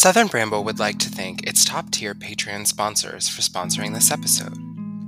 [0.00, 4.56] Southern Bramble would like to thank its top tier Patreon sponsors for sponsoring this episode.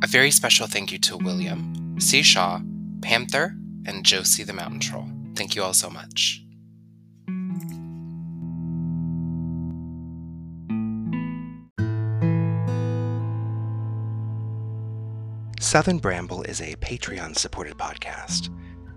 [0.04, 2.20] A very special thank you to William, C.
[2.20, 2.60] Shaw,
[3.00, 5.08] Panther, and Josie the Mountain Troll.
[5.34, 6.44] Thank you all so much.
[15.58, 18.50] Southern Bramble is a Patreon supported podcast.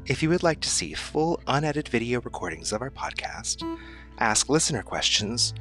[0.07, 3.63] If you would like to see full unedited video recordings of our podcast,
[4.19, 5.53] ask listener questions,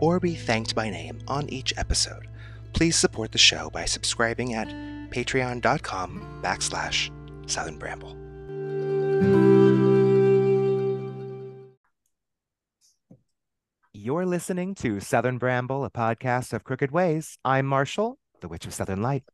[0.00, 2.26] or be thanked by name on each episode,
[2.72, 4.68] please support the show by subscribing at
[5.10, 7.10] patreon.com backslash
[7.48, 8.16] Southern Bramble.
[13.92, 17.36] You're listening to Southern Bramble, a podcast of Crooked Ways.
[17.44, 19.24] I'm Marshall, the Witch of Southern Light.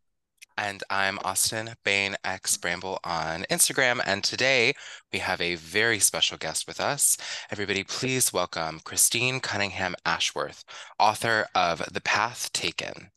[0.59, 4.01] And I'm Austin Bain X Bramble on Instagram.
[4.07, 4.73] And today
[5.13, 7.19] we have a very special guest with us.
[7.51, 10.65] Everybody, please welcome Christine Cunningham Ashworth,
[10.99, 13.11] author of The Path Taken.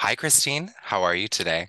[0.00, 0.72] Hi, Christine.
[0.82, 1.68] How are you today?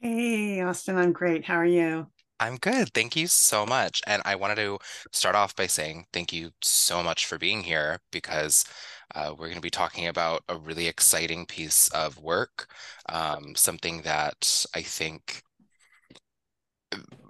[0.00, 1.44] Hey, Austin, I'm great.
[1.44, 2.08] How are you?
[2.40, 2.92] I'm good.
[2.92, 4.02] Thank you so much.
[4.08, 4.78] And I wanted to
[5.12, 8.64] start off by saying thank you so much for being here because
[9.14, 12.68] uh, we're going to be talking about a really exciting piece of work,
[13.08, 15.42] um, something that I think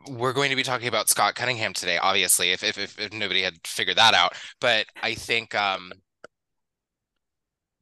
[0.08, 3.42] we're going to be talking about Scott Cunningham today, obviously, if, if, if, if nobody
[3.42, 4.34] had figured that out.
[4.60, 5.92] But I think um,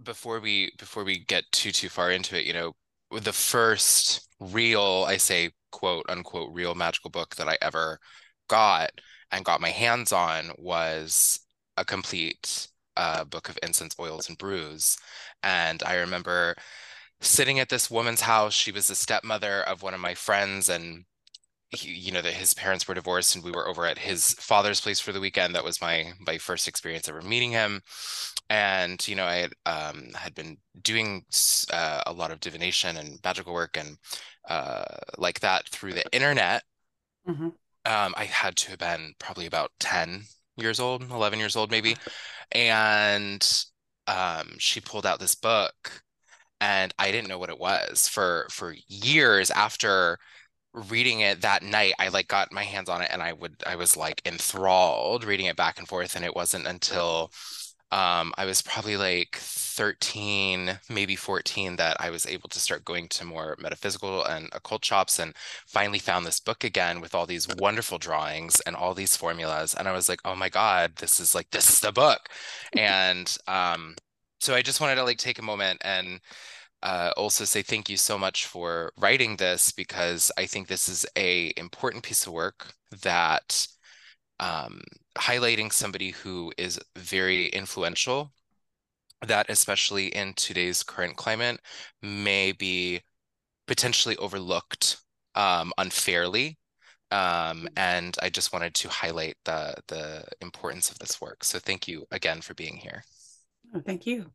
[0.02, 2.72] before we before we get too too far into it, you know,
[3.10, 7.98] the first real, I say quote unquote real magical book that I ever
[8.48, 8.90] got
[9.30, 11.40] and got my hands on was
[11.76, 14.98] a complete uh, book of incense, oils, and brews.
[15.42, 16.56] And I remember
[17.20, 18.52] sitting at this woman's house.
[18.52, 21.04] She was the stepmother of one of my friends, and
[21.70, 24.80] he, you know that his parents were divorced, and we were over at his father's
[24.80, 25.54] place for the weekend.
[25.54, 27.82] That was my my first experience ever meeting him.
[28.50, 31.24] And you know, I had um, had been doing
[31.72, 33.96] uh, a lot of divination and magical work and
[34.48, 34.84] uh,
[35.16, 36.62] like that through the internet.
[37.28, 37.48] Mm-hmm.
[37.84, 40.24] Um, I had to have been probably about ten
[40.56, 41.96] years old, eleven years old, maybe.
[42.54, 43.42] And
[44.06, 46.02] um, she pulled out this book
[46.60, 50.18] and i didn't know what it was for for years after
[50.74, 53.76] reading it that night i like got my hands on it and i would i
[53.76, 57.30] was like enthralled reading it back and forth and it wasn't until
[57.92, 63.06] um, I was probably like 13, maybe 14, that I was able to start going
[63.08, 65.34] to more metaphysical and occult shops and
[65.66, 69.74] finally found this book again with all these wonderful drawings and all these formulas.
[69.74, 72.30] And I was like, oh my God, this is like, this is the book.
[72.74, 73.94] and um,
[74.40, 76.20] so I just wanted to like take a moment and
[76.82, 81.06] uh, also say thank you so much for writing this because I think this is
[81.16, 83.68] a important piece of work that
[84.42, 84.80] um,
[85.16, 88.32] highlighting somebody who is very influential
[89.26, 91.60] that especially in today's current climate
[92.02, 93.00] may be
[93.68, 94.98] potentially overlooked
[95.36, 96.58] um, unfairly
[97.12, 101.44] um, and I just wanted to highlight the the importance of this work.
[101.44, 103.04] So thank you again for being here.
[103.74, 104.32] Oh, thank you.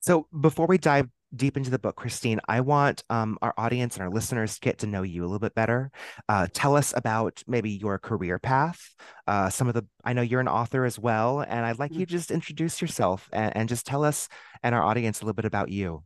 [0.00, 4.02] So before we dive deep into the book, Christine, I want um, our audience and
[4.02, 5.90] our listeners to get to know you a little bit better.
[6.28, 8.80] Uh, tell us about maybe your career path.
[9.26, 12.00] Uh, some of the, I know you're an author as well, and I'd like mm-hmm.
[12.00, 14.28] you to just introduce yourself and, and just tell us
[14.62, 16.02] and our audience a little bit about you.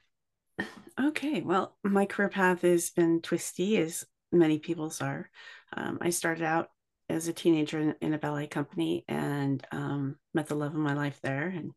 [1.01, 5.31] Okay, well, my career path has been twisty, as many people's are.
[5.73, 6.71] Um, I started out
[7.09, 10.95] as a teenager in, in a ballet company and um, met the love of my
[10.95, 11.71] life there and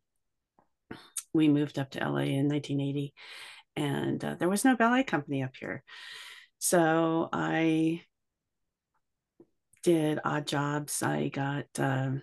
[1.34, 3.14] we moved up to LA in 1980,
[3.76, 5.82] and uh, there was no ballet company up here.
[6.58, 8.02] So I
[9.82, 11.02] did odd jobs.
[11.02, 12.22] I got um,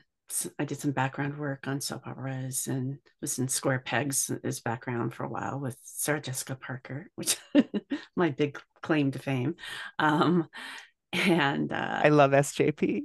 [0.60, 5.14] I did some background work on soap operas and was in Square Pegs as background
[5.14, 7.38] for a while with Sarah Jessica Parker, which
[8.16, 9.56] my big claim to fame.
[9.98, 10.48] Um,
[11.12, 13.02] and uh, I love SJP.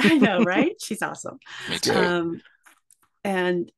[0.00, 0.74] I know, right?
[0.82, 1.38] She's awesome.
[1.70, 1.94] Me too.
[1.94, 2.40] Um,
[3.22, 3.70] and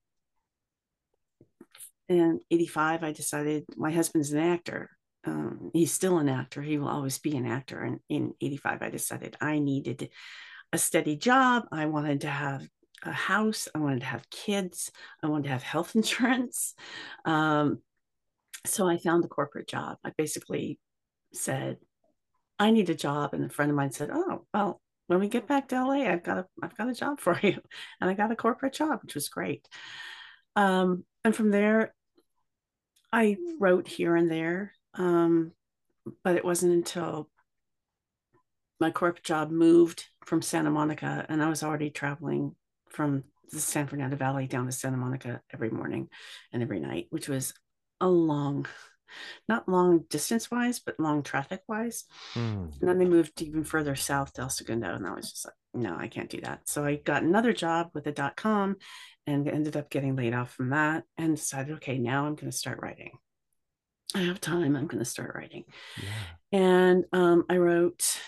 [2.09, 4.91] in 85 i decided my husband's an actor.
[5.25, 6.63] Um, he's still an actor.
[6.63, 7.81] He will always be an actor.
[7.81, 10.11] And in 85 i decided i needed
[10.73, 11.65] a steady job.
[11.73, 12.69] I wanted to have
[13.03, 13.69] a house.
[13.75, 14.91] I wanted to have kids.
[15.23, 16.75] I wanted to have health insurance.
[17.25, 17.81] Um,
[18.65, 19.99] so i found a corporate job.
[20.05, 20.79] I basically
[21.33, 21.79] said
[22.59, 23.35] i need a job.
[23.35, 26.25] And a friend of mine said oh well when we get back to la i've
[26.25, 27.59] got a i've got a job for you.
[28.01, 29.67] And i got a corporate job which was great.
[30.57, 31.95] Um, and from there
[33.17, 35.53] I wrote here and there, um,
[36.23, 37.31] but it wasn't until
[38.79, 42.55] my corporate job moved from Santa Monica and I was already traveling
[42.91, 46.11] from the San Fernando Valley down to Santa Monica every morning
[46.53, 47.55] and every night, which was
[48.03, 48.67] a long,
[49.49, 52.05] not long distance wise, but long traffic wise.
[52.35, 52.79] Mm.
[52.81, 55.55] And then they moved even further south to El Segundo, and I was just like,
[55.75, 56.69] no, I can't do that.
[56.69, 58.77] So I got another job with a dot com
[59.27, 62.57] and ended up getting laid off from that and decided, okay, now I'm going to
[62.57, 63.11] start writing.
[64.15, 64.77] I have time.
[64.77, 65.65] I'm going to start writing.
[66.01, 66.59] Yeah.
[66.59, 68.19] And um, I wrote,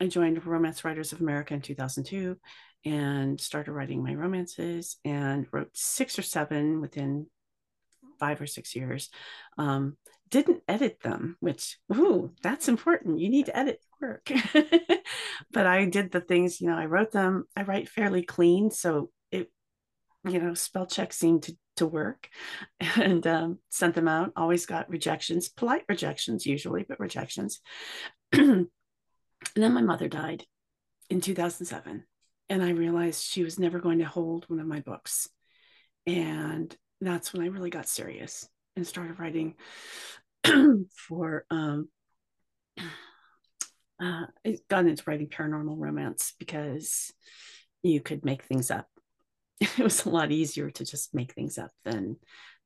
[0.00, 2.36] I joined Romance Writers of America in 2002
[2.86, 7.26] and started writing my romances and wrote six or seven within
[8.20, 9.10] five or six years.
[9.58, 9.96] Um,
[10.30, 13.18] didn't edit them, which, ooh, that's important.
[13.18, 14.30] You need to edit your work.
[15.52, 18.70] but I did the things, you know, I wrote them, I write fairly clean.
[18.70, 19.50] So it,
[20.24, 22.28] you know, spell check seemed to, to work
[22.96, 24.32] and um, sent them out.
[24.36, 27.60] Always got rejections, polite rejections usually, but rejections.
[28.32, 28.68] and
[29.56, 30.44] then my mother died
[31.08, 32.04] in 2007
[32.50, 35.28] and I realized she was never going to hold one of my books.
[36.06, 39.54] And that's when I really got serious and started writing
[40.94, 41.88] for um
[42.78, 47.12] uh I got into writing paranormal romance because
[47.82, 48.86] you could make things up.
[49.60, 52.16] It was a lot easier to just make things up than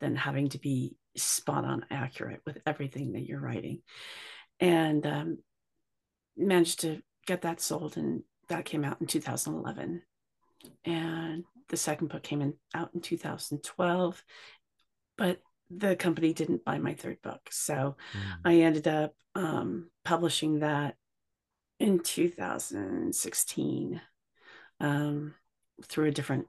[0.00, 3.82] than having to be spot on accurate with everything that you're writing.
[4.60, 5.38] And um
[6.36, 10.02] managed to get that sold and that came out in 2011
[10.84, 14.22] and the second book came in out in 2012
[15.16, 15.40] but
[15.70, 17.48] the company didn't buy my third book.
[17.50, 18.20] So mm.
[18.44, 20.96] i ended up um, publishing that
[21.80, 24.00] in 2016
[24.80, 25.34] um,
[25.84, 26.46] through a different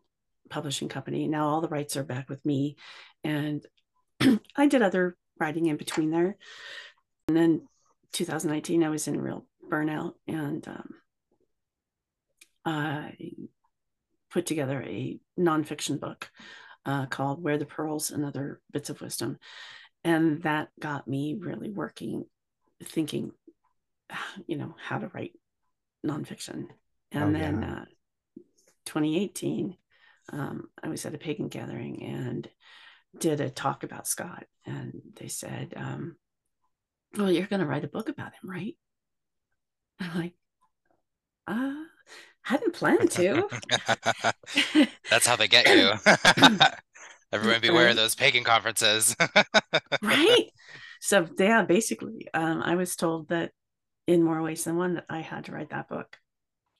[0.49, 1.27] publishing company.
[1.27, 2.75] Now all the rights are back with me
[3.23, 3.65] and
[4.55, 6.37] i did other writing in between there.
[7.27, 7.67] And then
[8.13, 10.89] 2019 i was in real burnout and um,
[12.63, 13.15] I
[14.35, 16.29] put together a nonfiction book
[16.85, 19.39] uh, called Wear the Pearls and Other Bits of Wisdom.
[20.03, 22.25] And that got me really working,
[22.83, 23.31] thinking,
[24.45, 25.31] you know, how to write
[26.05, 26.65] nonfiction.
[27.13, 27.71] And oh, then yeah.
[27.71, 27.85] uh,
[28.87, 29.77] 2018,
[30.33, 32.49] um, I was at a pagan gathering and
[33.17, 34.43] did a talk about Scott.
[34.65, 36.17] And they said, um,
[37.17, 38.75] Well, you're going to write a book about him, right?
[40.01, 40.33] I'm like,
[41.47, 41.84] uh,
[42.45, 43.49] hadn't planned to.
[45.09, 45.91] That's how they get you.
[47.33, 49.15] Everyone beware of those pagan conferences.
[50.01, 50.45] right.
[51.01, 53.51] So yeah, basically, um, I was told that
[54.07, 56.17] in more ways than one that I had to write that book.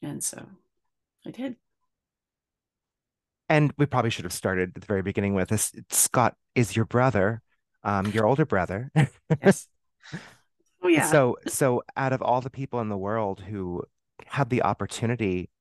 [0.01, 0.47] And so
[1.27, 1.57] I did.
[3.47, 5.71] And we probably should have started at the very beginning with this.
[5.91, 7.43] Scott is your brother,
[7.83, 8.89] um, your older brother.
[9.43, 9.67] yes.
[10.81, 11.05] Oh yeah.
[11.05, 13.83] So so out of all the people in the world who
[14.25, 15.51] had the opportunity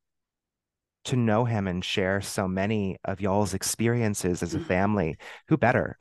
[1.04, 4.66] to know him and share so many of y'all's experiences as a mm-hmm.
[4.66, 5.16] family.
[5.48, 5.96] Who better,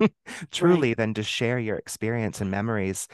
[0.50, 0.96] truly, right.
[0.96, 3.08] than to share your experience and memories?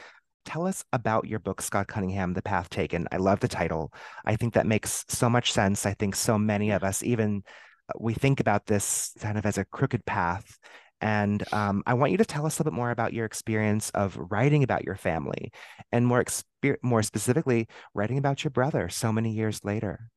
[0.45, 3.07] Tell us about your book, Scott Cunningham, The Path Taken.
[3.11, 3.93] I love the title.
[4.25, 5.85] I think that makes so much sense.
[5.85, 7.43] I think so many of us, even
[7.89, 10.57] uh, we think about this kind of as a crooked path.
[10.99, 13.89] And um, I want you to tell us a little bit more about your experience
[13.89, 15.51] of writing about your family
[15.91, 20.09] and more, exper- more specifically, writing about your brother so many years later.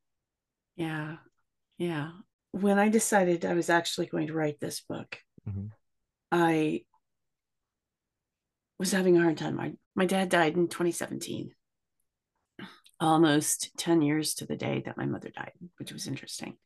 [0.76, 1.16] Yeah.
[1.78, 2.10] Yeah.
[2.52, 5.18] When I decided I was actually going to write this book,
[5.48, 5.66] mm-hmm.
[6.30, 6.82] I
[8.78, 9.56] was having a hard time.
[9.56, 11.50] My, my dad died in 2017,
[13.00, 16.56] almost 10 years to the day that my mother died, which was interesting.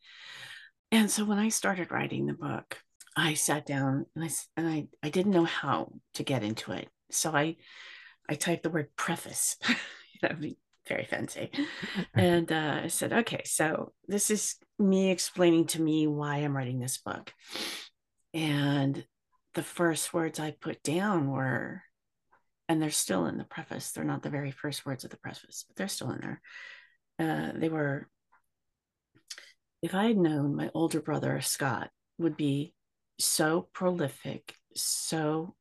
[0.92, 2.78] And so when I started writing the book,
[3.16, 6.88] I sat down and I, and I, I didn't know how to get into it.
[7.10, 7.56] So I,
[8.28, 10.36] I typed the word preface, you know,
[10.90, 11.50] very fancy.
[12.14, 16.80] and uh, I said, okay, so this is me explaining to me why I'm writing
[16.80, 17.32] this book.
[18.34, 19.04] And
[19.54, 21.82] the first words I put down were,
[22.68, 25.64] and they're still in the preface, they're not the very first words of the preface,
[25.66, 26.40] but they're still in there.
[27.18, 28.08] Uh, they were,
[29.82, 32.74] if I had known my older brother, Scott, would be
[33.18, 35.54] so prolific, so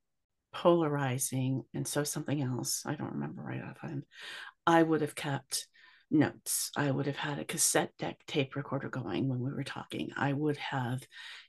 [0.53, 4.03] polarizing, and so something else, I don't remember right offhand,
[4.69, 5.67] I would have kept
[6.11, 6.69] notes.
[6.77, 10.11] I would have had a cassette deck tape recorder going when we were talking.
[10.15, 11.01] I would have,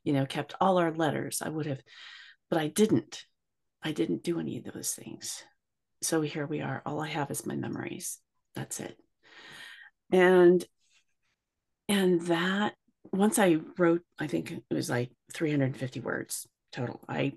[0.05, 1.43] you know, kept all our letters.
[1.45, 1.83] I would have,
[2.49, 3.27] but I didn't.
[3.83, 5.45] I didn't do any of those things.
[6.01, 6.81] So here we are.
[6.87, 8.19] All I have is my memories.
[8.55, 8.97] That's it.
[10.11, 10.65] And
[11.91, 12.73] and that
[13.13, 17.05] once I wrote, I think it was like 350 words total.
[17.07, 17.35] I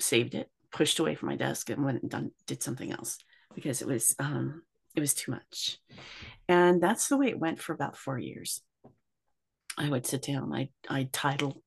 [0.00, 3.18] saved it, pushed away from my desk, and went and done did something else
[3.54, 4.62] because it was um,
[4.94, 5.78] it was too much.
[6.48, 8.62] And that's the way it went for about four years.
[9.78, 10.52] I would sit down.
[10.52, 11.62] I I title.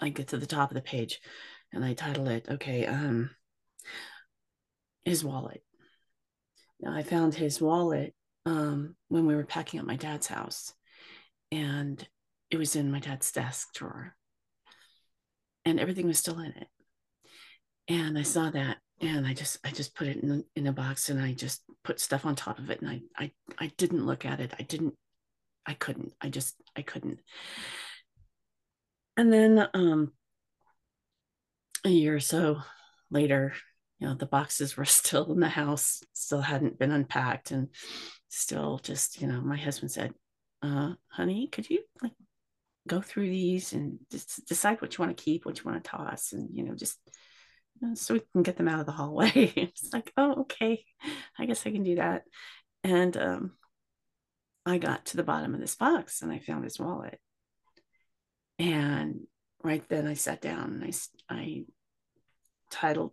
[0.00, 1.20] I get to the top of the page,
[1.72, 2.46] and I title it.
[2.48, 3.30] Okay, um,
[5.04, 5.62] his wallet.
[6.80, 8.14] Now I found his wallet
[8.46, 10.72] um, when we were packing up my dad's house,
[11.52, 12.06] and
[12.50, 14.16] it was in my dad's desk drawer,
[15.64, 16.68] and everything was still in it.
[17.88, 21.08] And I saw that, and I just I just put it in in a box,
[21.08, 24.24] and I just put stuff on top of it, and I I I didn't look
[24.24, 24.52] at it.
[24.58, 24.94] I didn't
[25.66, 26.12] I couldn't.
[26.20, 27.20] I just I couldn't.
[29.16, 30.12] And then um
[31.84, 32.60] a year or so
[33.10, 33.54] later,
[33.98, 37.68] you know, the boxes were still in the house, still hadn't been unpacked and
[38.28, 40.14] still just, you know, my husband said,
[40.62, 42.12] uh, honey, could you like
[42.86, 45.90] go through these and just decide what you want to keep, what you want to
[45.90, 46.98] toss, and you know, just
[47.94, 49.30] so we can get them out of the hallway.
[49.56, 50.84] it's like, oh, okay,
[51.38, 52.24] I guess I can do that.
[52.84, 53.52] And um,
[54.66, 57.18] I got to the bottom of this box and I found his wallet.
[58.58, 59.20] And
[59.62, 61.64] right then I sat down and I, I
[62.70, 63.12] titled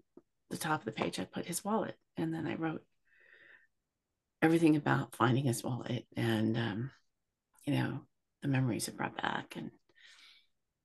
[0.49, 1.95] the top of the page, I put his wallet.
[2.17, 2.81] And then I wrote
[4.41, 6.91] everything about finding his wallet and, um,
[7.65, 8.01] you know,
[8.41, 9.55] the memories it brought back.
[9.55, 9.71] And,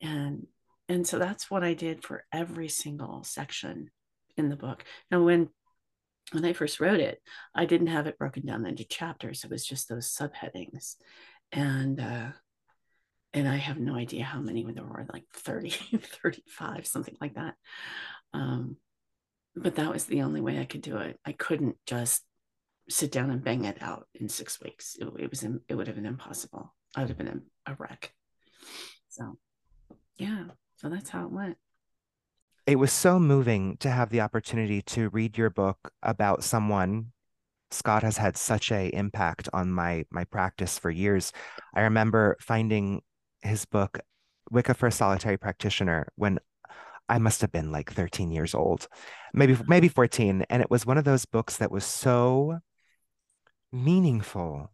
[0.01, 0.47] and,
[0.93, 3.91] and so that's what I did for every single section
[4.37, 4.85] in the book.
[5.11, 5.49] Now, when
[6.33, 7.19] when I first wrote it,
[7.55, 9.43] I didn't have it broken down into chapters.
[9.43, 10.97] It was just those subheadings.
[11.51, 12.33] And uh,
[13.33, 15.71] and I have no idea how many there were, like 30,
[16.23, 17.55] 35, something like that.
[18.35, 18.77] Um,
[19.57, 21.19] but that was the only way I could do it.
[21.25, 22.23] I couldn't just
[22.91, 24.97] sit down and bang it out in six weeks.
[25.01, 26.75] It, it was it would have been impossible.
[26.95, 28.13] I would have been a, a wreck.
[29.09, 29.39] So
[30.19, 30.45] yeah,
[30.83, 31.57] so that's how it went
[32.67, 37.13] it was so moving to have the opportunity to read your book about someone
[37.73, 41.33] Scott has had such a impact on my my practice for years.
[41.75, 43.03] I remember finding
[43.41, 43.99] his book
[44.51, 46.39] Wicca for a Solitary Practitioner when
[47.09, 48.89] I must have been like 13 years old,
[49.35, 52.59] maybe maybe 14, and it was one of those books that was so
[53.73, 54.71] meaningful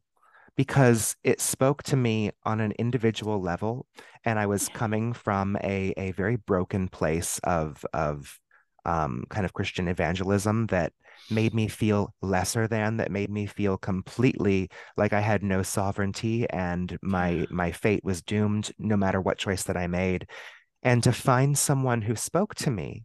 [0.59, 3.87] because it spoke to me on an individual level
[4.25, 8.39] and i was coming from a, a very broken place of of
[8.85, 10.93] um, kind of christian evangelism that
[11.31, 16.49] made me feel lesser than that made me feel completely like i had no sovereignty
[16.51, 20.27] and my my fate was doomed no matter what choice that i made.
[20.83, 23.05] And to find someone who spoke to me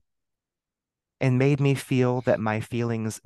[1.19, 3.19] and made me feel that my feelings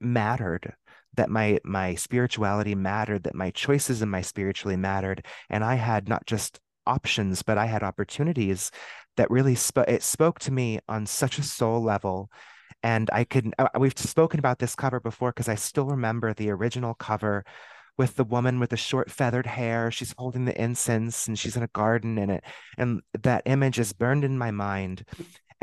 [0.00, 0.74] mattered
[1.16, 6.08] that my my spirituality mattered that my choices in my spiritually mattered and i had
[6.08, 8.70] not just options but i had opportunities
[9.16, 12.30] that really sp- it spoke to me on such a soul level
[12.82, 16.50] and i could uh, we've spoken about this cover before because i still remember the
[16.50, 17.44] original cover
[17.96, 21.62] with the woman with the short feathered hair she's holding the incense and she's in
[21.62, 22.44] a garden and it
[22.76, 25.04] and that image is burned in my mind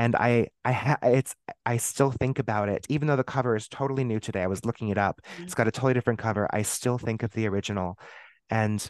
[0.01, 3.67] and I I ha- it's I still think about it even though the cover is
[3.67, 4.41] totally new today.
[4.41, 5.21] I was looking it up.
[5.21, 5.43] Mm-hmm.
[5.43, 6.49] It's got a totally different cover.
[6.51, 7.99] I still think of the original,
[8.49, 8.89] and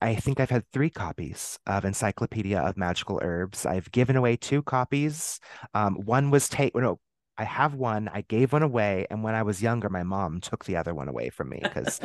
[0.00, 3.66] I think I've had three copies of Encyclopedia of Magical Herbs.
[3.66, 5.40] I've given away two copies.
[5.74, 7.00] Um, one was take no.
[7.36, 8.08] I have one.
[8.12, 11.08] I gave one away, and when I was younger, my mom took the other one
[11.08, 12.00] away from me because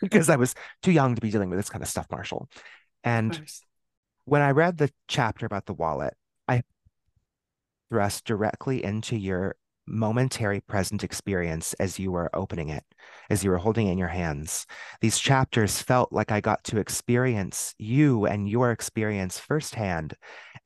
[0.00, 2.48] because I was too young to be dealing with this kind of stuff, Marshall.
[3.04, 3.38] And
[4.24, 6.14] when I read the chapter about the wallet,
[6.48, 6.62] I
[7.90, 9.56] thrust directly into your
[9.88, 12.84] momentary present experience as you were opening it,
[13.30, 14.66] as you were holding it in your hands.
[15.00, 20.14] These chapters felt like I got to experience you and your experience firsthand.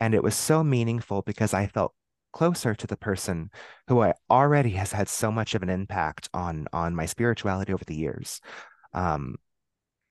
[0.01, 1.95] And it was so meaningful because I felt
[2.33, 3.51] closer to the person
[3.89, 7.85] who I already has had so much of an impact on on my spirituality over
[7.85, 8.41] the years.
[8.95, 9.37] Um,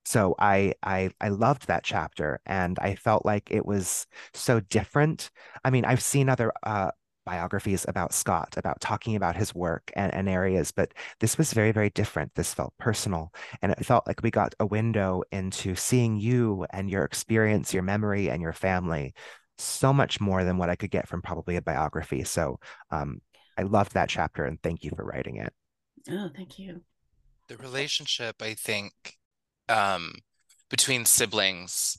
[0.06, 5.32] so I I I loved that chapter and I felt like it was so different.
[5.64, 6.92] I mean, I've seen other uh,
[7.26, 11.72] biographies about Scott, about talking about his work and, and, areas, but this was very,
[11.72, 12.34] very different.
[12.36, 16.90] This felt personal, and it felt like we got a window into seeing you and
[16.90, 19.14] your experience, your memory, and your family
[19.58, 22.24] so much more than what I could get from probably a biography.
[22.24, 22.60] So
[22.90, 23.22] um,
[23.58, 25.54] I loved that chapter, and thank you for writing it.
[26.10, 26.82] Oh, thank you.
[27.48, 28.94] The relationship, I think,
[29.70, 30.14] um,
[30.70, 31.98] between siblings,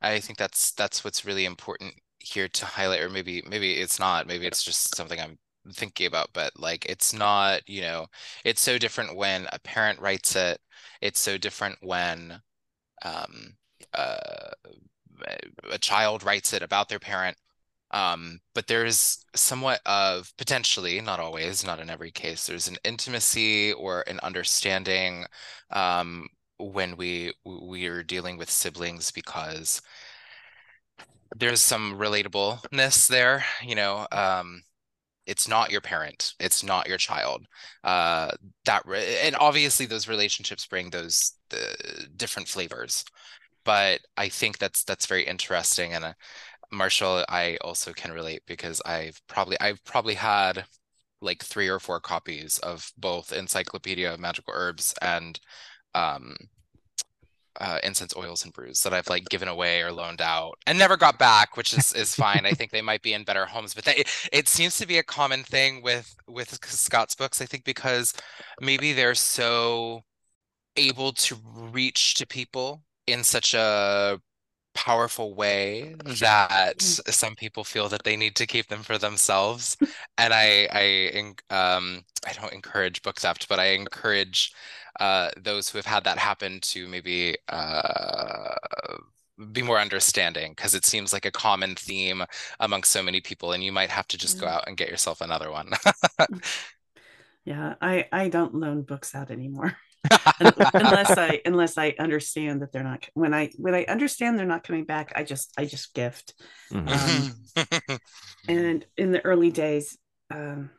[0.00, 4.26] I think that's that's what's really important here to highlight or maybe maybe it's not
[4.26, 5.38] maybe it's just something i'm
[5.72, 8.06] thinking about but like it's not you know
[8.44, 10.58] it's so different when a parent writes it
[11.00, 12.40] it's so different when
[13.04, 13.54] um
[13.94, 14.50] uh,
[15.70, 17.36] a child writes it about their parent
[17.92, 23.72] um but there's somewhat of potentially not always not in every case there's an intimacy
[23.74, 25.24] or an understanding
[25.70, 26.26] um
[26.58, 29.82] when we we are dealing with siblings because
[31.36, 34.06] there's some relatableness there, you know.
[34.12, 34.62] Um,
[35.26, 37.46] it's not your parent, it's not your child.
[37.84, 38.30] Uh,
[38.64, 38.84] that
[39.24, 43.04] and obviously those relationships bring those the different flavors,
[43.64, 45.94] but I think that's that's very interesting.
[45.94, 46.12] And uh,
[46.72, 50.64] Marshall, I also can relate because I've probably I've probably had
[51.20, 55.38] like three or four copies of both Encyclopedia of Magical Herbs and
[55.94, 56.36] um,
[57.60, 60.96] uh, incense oils and brews that I've like given away or loaned out and never
[60.96, 62.46] got back, which is is fine.
[62.46, 65.02] I think they might be in better homes, but they, it seems to be a
[65.02, 67.40] common thing with with Scott's books.
[67.40, 68.14] I think because
[68.60, 70.02] maybe they're so
[70.76, 74.20] able to reach to people in such a
[74.74, 77.12] powerful way that mm.
[77.12, 79.76] some people feel that they need to keep them for themselves
[80.16, 84.52] and i i um i don't encourage book theft but i encourage
[85.00, 88.54] uh those who have had that happen to maybe uh
[89.52, 92.22] be more understanding because it seems like a common theme
[92.60, 95.20] among so many people and you might have to just go out and get yourself
[95.20, 95.70] another one.
[97.44, 99.76] Yeah i i don't loan books out anymore.
[100.40, 104.64] Unless I unless I understand that they're not when I when I understand they're not
[104.64, 106.34] coming back, I just I just gift.
[106.72, 107.58] Mm-hmm.
[107.58, 107.98] Um,
[108.48, 109.96] and in the early days,
[110.30, 110.70] um,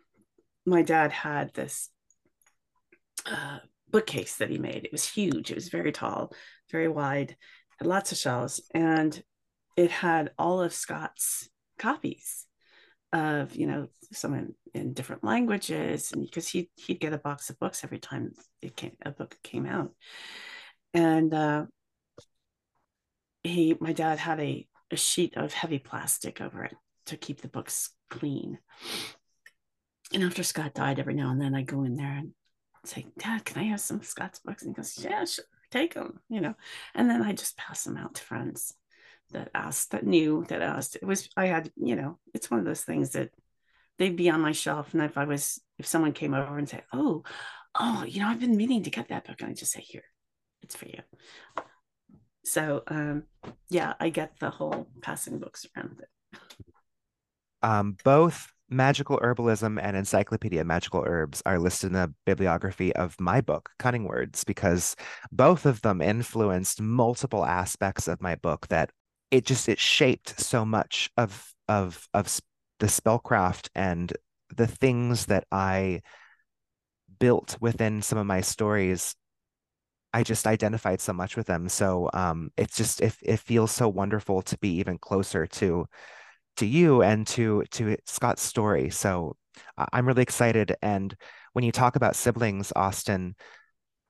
[0.66, 1.90] my dad had this
[3.26, 3.60] uh,
[3.94, 4.84] bookcase that he made.
[4.84, 5.52] It was huge.
[5.52, 6.34] It was very tall,
[6.72, 7.38] very wide,
[7.78, 9.24] had lots of shelves, and
[9.78, 11.48] it had all of Scott's
[11.80, 12.46] copies
[13.14, 17.60] of you know some in, different languages and because he he'd get a box of
[17.60, 19.92] books every time it came a book came out
[20.94, 21.66] and uh,
[23.44, 26.74] he my dad had a, a sheet of heavy plastic over it
[27.06, 28.58] to keep the books clean
[30.12, 32.32] and after scott died every now and then i go in there and
[32.86, 36.20] say dad can i have some scott's books and he goes yeah sure take them
[36.30, 36.54] you know?
[36.94, 38.74] And then i just pass them out to friends
[39.32, 40.96] that asked that knew that asked.
[40.96, 43.32] It was i had you know it's one of those things that
[43.98, 46.84] they'd be on my shelf and if i was if someone came over and said
[46.94, 47.24] oh
[47.80, 50.04] oh you know i've been meaning to get that book and i just say here
[50.62, 51.00] it's for you.
[52.46, 53.24] So um
[53.70, 56.40] yeah i get the whole passing books around it.
[57.62, 63.40] Um both magical herbalism and encyclopedia magical herbs are listed in the bibliography of my
[63.42, 64.96] book cunning words because
[65.32, 68.90] both of them influenced multiple aspects of my book that
[69.32, 72.40] it just it shaped so much of of of
[72.80, 74.14] the spellcraft and
[74.56, 76.02] the things that I
[77.20, 79.16] built within some of my stories
[80.14, 81.68] I just identified so much with them.
[81.68, 85.88] So um, it's just it, it feels so wonderful to be even closer to
[86.58, 88.90] to you and to to Scott's story.
[88.90, 89.36] So
[89.92, 90.76] I'm really excited.
[90.82, 91.16] And
[91.54, 93.36] when you talk about siblings, Austin,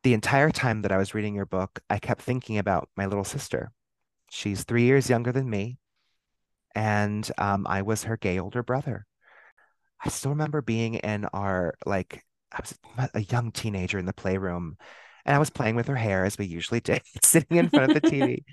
[0.04, 3.24] the entire time that I was reading your book, I kept thinking about my little
[3.24, 3.72] sister
[4.34, 5.78] She's three years younger than me.
[6.74, 9.06] And um, I was her gay older brother.
[10.04, 14.78] I still remember being in our, like, I was a young teenager in the playroom
[15.24, 18.02] and I was playing with her hair as we usually did, sitting in front of
[18.02, 18.44] the TV.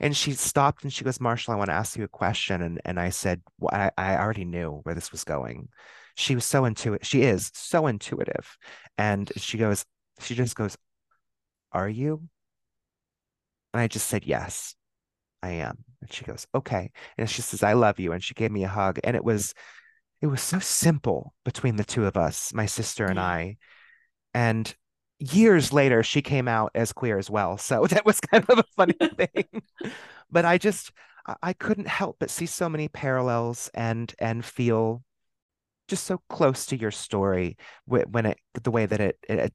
[0.00, 2.62] And she stopped and she goes, Marshall, I want to ask you a question.
[2.62, 5.68] And, and I said, well, I, I already knew where this was going.
[6.14, 7.06] She was so intuitive.
[7.06, 8.56] She is so intuitive.
[8.96, 9.84] And she goes,
[10.20, 10.76] she just goes,
[11.72, 12.28] Are you?
[13.72, 14.74] And I just said, Yes.
[15.42, 15.84] I am.
[16.00, 16.90] And she goes, okay.
[17.16, 18.12] And she says, I love you.
[18.12, 18.98] And she gave me a hug.
[19.04, 19.54] And it was,
[20.20, 23.56] it was so simple between the two of us, my sister and I.
[24.34, 24.74] And
[25.18, 27.58] years later, she came out as queer as well.
[27.58, 29.62] So that was kind of a funny thing.
[30.30, 30.92] but I just,
[31.42, 35.02] I couldn't help but see so many parallels and, and feel
[35.86, 39.52] just so close to your story when it, the way that it, it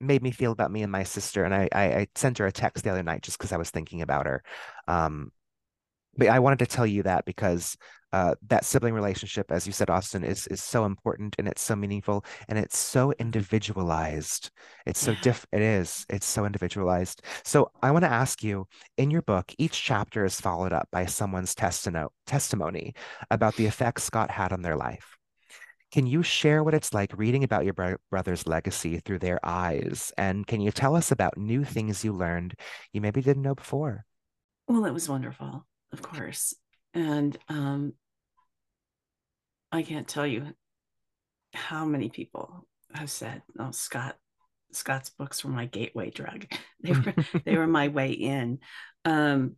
[0.00, 1.44] made me feel about me and my sister.
[1.44, 3.70] And I, I, I sent her a text the other night just because I was
[3.70, 4.42] thinking about her.
[4.86, 5.32] Um,
[6.16, 7.76] but I wanted to tell you that because
[8.12, 11.76] uh, that sibling relationship, as you said, Austin, is is so important and it's so
[11.76, 14.50] meaningful and it's so individualized.
[14.86, 15.46] It's so diff.
[15.52, 16.06] It is.
[16.08, 17.22] It's so individualized.
[17.44, 18.66] So I want to ask you,
[18.96, 22.94] in your book, each chapter is followed up by someone's testimony testimony
[23.30, 25.16] about the effect Scott had on their life.
[25.90, 30.12] Can you share what it's like reading about your bro- brother's legacy through their eyes?
[30.18, 32.54] And can you tell us about new things you learned
[32.92, 34.04] you maybe didn't know before?
[34.66, 36.54] Well, it was wonderful, of course.
[36.94, 37.94] And um,
[39.70, 40.54] I can't tell you
[41.54, 44.16] how many people have said, "Oh, Scott,
[44.72, 46.46] Scott's books were my gateway drug.
[46.80, 48.60] They were they were my way in.
[49.04, 49.56] Um,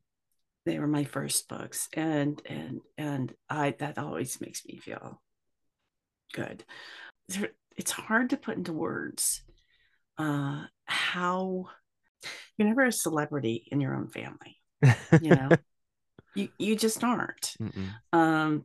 [0.65, 5.21] they were my first books, and and and I that always makes me feel
[6.33, 6.65] good.
[7.77, 9.43] It's hard to put into words
[10.17, 11.67] uh, how
[12.57, 14.59] you're never a celebrity in your own family,
[15.21, 15.49] you know.
[16.35, 17.57] You you just aren't.
[18.13, 18.65] Um,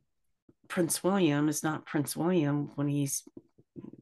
[0.67, 3.23] Prince William is not Prince William when he's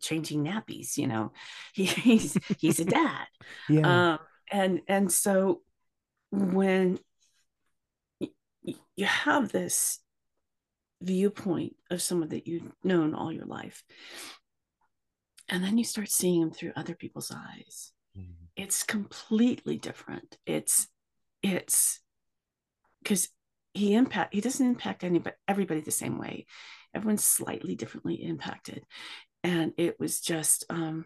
[0.02, 0.98] changing nappies.
[0.98, 1.32] You know,
[1.74, 3.28] he, he's he's a dad.
[3.70, 4.14] yeah.
[4.14, 4.20] Um,
[4.52, 5.62] and and so
[6.32, 7.00] when
[8.96, 10.00] you have this
[11.02, 13.84] viewpoint of someone that you've known all your life
[15.50, 18.32] and then you start seeing them through other people's eyes mm-hmm.
[18.56, 20.88] it's completely different it's
[21.42, 22.00] it's
[23.02, 23.28] because
[23.74, 26.46] he impact he doesn't impact anybody everybody the same way.
[26.94, 28.84] Everyone's slightly differently impacted.
[29.44, 31.06] And it was just um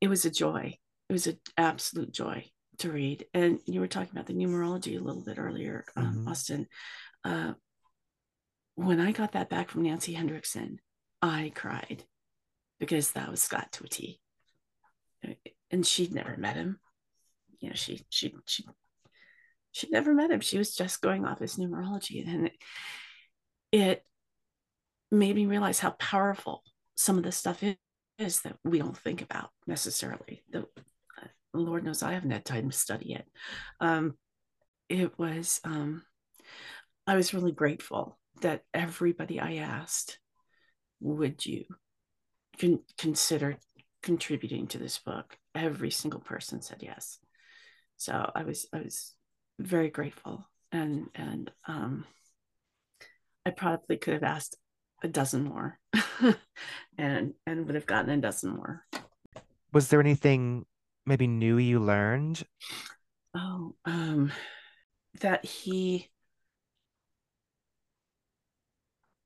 [0.00, 0.78] it was a joy.
[1.08, 2.44] It was an absolute joy
[2.78, 3.26] to read.
[3.32, 6.28] And you were talking about the numerology a little bit earlier um, mm-hmm.
[6.28, 6.66] austin.
[7.24, 7.52] Uh,
[8.74, 10.76] when i got that back from nancy hendrickson
[11.22, 12.04] i cried
[12.78, 14.20] because that was scott to a t
[15.70, 16.78] and she'd never met him.
[17.60, 18.64] You know she she she
[19.76, 20.40] she'd never met him.
[20.40, 22.26] She was just going off his numerology.
[22.26, 22.52] And it,
[23.72, 24.04] it
[25.10, 26.62] made me realize how powerful
[26.94, 27.76] some of the stuff is,
[28.18, 30.42] is that we don't think about necessarily.
[30.50, 33.26] The, uh, Lord knows I haven't had time to study it.
[33.78, 34.14] Um,
[34.88, 36.02] it was, um,
[37.06, 40.18] I was really grateful that everybody I asked,
[41.00, 41.66] would you
[42.58, 43.58] con- consider
[44.02, 45.36] contributing to this book?
[45.54, 47.18] Every single person said yes.
[47.98, 49.15] So I was, I was
[49.58, 52.04] very grateful and and um,
[53.44, 54.56] I probably could have asked
[55.02, 55.78] a dozen more
[56.98, 58.84] and and would have gotten a dozen more.
[59.72, 60.64] Was there anything
[61.04, 62.42] maybe new you learned?
[63.34, 64.32] Oh, um,
[65.20, 66.08] that he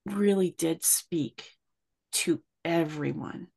[0.05, 1.51] really did speak
[2.11, 3.47] to everyone.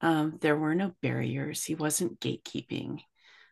[0.00, 1.64] Um, there were no barriers.
[1.64, 3.00] He wasn't gatekeeping.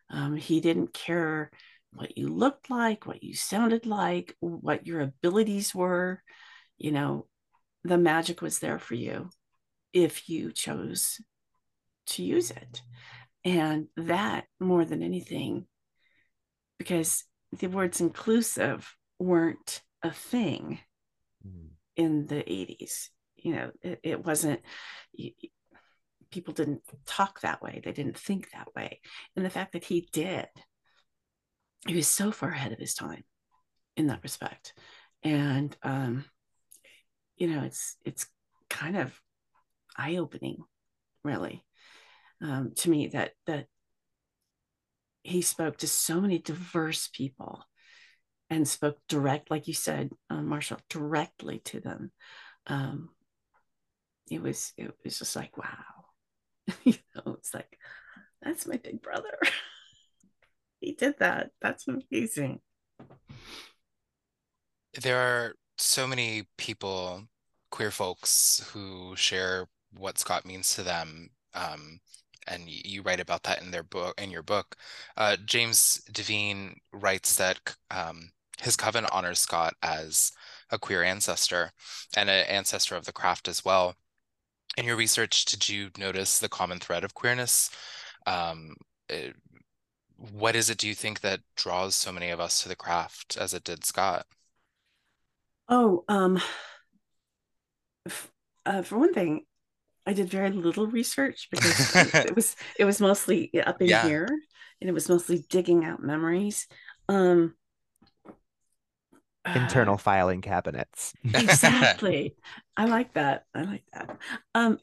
[0.09, 1.51] Um, he didn't care
[1.91, 6.21] what you looked like, what you sounded like, what your abilities were.
[6.77, 7.27] You know,
[7.83, 9.29] the magic was there for you
[9.93, 11.19] if you chose
[12.07, 12.81] to use it.
[13.45, 15.65] And that more than anything,
[16.77, 17.23] because
[17.57, 20.79] the words inclusive weren't a thing
[21.45, 21.69] mm.
[21.95, 23.07] in the 80s.
[23.37, 24.61] You know, it, it wasn't,
[26.31, 28.99] people didn't talk that way, they didn't think that way.
[29.35, 30.47] And the fact that he did
[31.87, 33.23] he was so far ahead of his time
[33.97, 34.73] in that respect.
[35.23, 36.25] And um
[37.37, 38.27] you know it's it's
[38.69, 39.19] kind of
[39.97, 40.57] eye-opening
[41.23, 41.63] really
[42.41, 43.67] um to me that that
[45.23, 47.63] he spoke to so many diverse people
[48.49, 52.11] and spoke direct like you said um, marshall directly to them.
[52.67, 53.09] Um
[54.29, 56.05] it was it was just like wow.
[56.83, 57.77] You know it's like
[58.41, 59.37] that's my big brother
[60.79, 61.51] he did that.
[61.61, 62.61] That's amazing.
[64.99, 67.23] There are so many people,
[67.71, 71.29] queer folks, who share what Scott means to them.
[71.53, 71.99] Um,
[72.47, 74.75] and you write about that in their book in your book.
[75.15, 80.31] Uh, James Devine writes that um, his coven honors Scott as
[80.71, 81.71] a queer ancestor
[82.15, 83.95] and an ancestor of the craft as well.
[84.77, 87.69] In your research, did you notice the common thread of queerness?
[88.25, 88.75] Um,
[90.33, 93.37] what is it do you think that draws so many of us to the craft
[93.37, 94.25] as it did Scott?
[95.67, 96.39] Oh, um,
[98.05, 98.31] f-
[98.65, 99.45] uh, for one thing,
[100.05, 104.05] I did very little research because it was it was mostly up in yeah.
[104.05, 104.27] here,
[104.81, 106.67] and it was mostly digging out memories.
[107.07, 107.55] Um,
[109.45, 111.13] internal uh, filing cabinets.
[111.23, 112.35] exactly.
[112.75, 113.45] I like that.
[113.53, 114.17] I like that.
[114.55, 114.79] Um,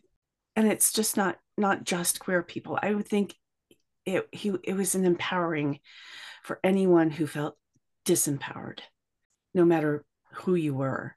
[0.54, 2.78] and it's just not not just queer people.
[2.80, 3.34] I would think
[4.06, 5.80] it he it was an empowering
[6.42, 7.56] for anyone who felt
[8.04, 8.78] disempowered,
[9.52, 11.14] no matter who you were,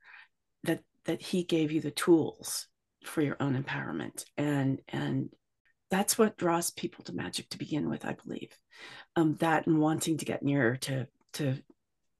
[0.63, 2.67] that that he gave you the tools
[3.05, 4.25] for your own empowerment.
[4.37, 5.29] And and
[5.91, 8.51] that's what draws people to magic to begin with i believe.
[9.15, 11.57] Um, that and wanting to get nearer to to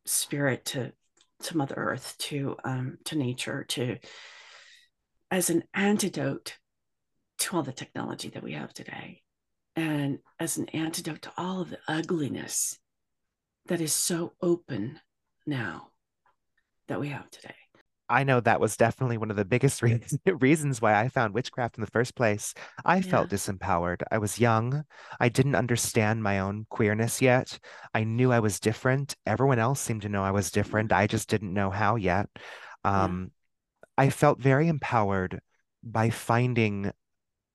[0.05, 0.93] spirit to
[1.43, 3.97] to mother earth to um, to nature to
[5.31, 6.57] as an antidote
[7.39, 9.21] to all the technology that we have today
[9.79, 12.77] and as an antidote to all of the ugliness
[13.67, 14.99] that is so open
[15.47, 15.87] now
[16.89, 17.55] that we have today.
[18.09, 21.77] I know that was definitely one of the biggest re- reasons why I found witchcraft
[21.77, 22.53] in the first place.
[22.83, 23.03] I yeah.
[23.03, 24.01] felt disempowered.
[24.11, 24.83] I was young.
[25.19, 27.57] I didn't understand my own queerness yet.
[27.93, 29.15] I knew I was different.
[29.25, 30.91] Everyone else seemed to know I was different.
[30.91, 32.27] I just didn't know how yet.
[32.83, 33.31] Um,
[33.97, 34.05] yeah.
[34.05, 35.39] I felt very empowered
[35.83, 36.91] by finding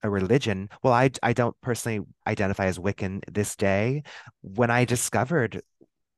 [0.05, 0.69] a religion.
[0.85, 4.05] Well, I I don't personally identify as Wiccan this day.
[4.43, 5.63] When I discovered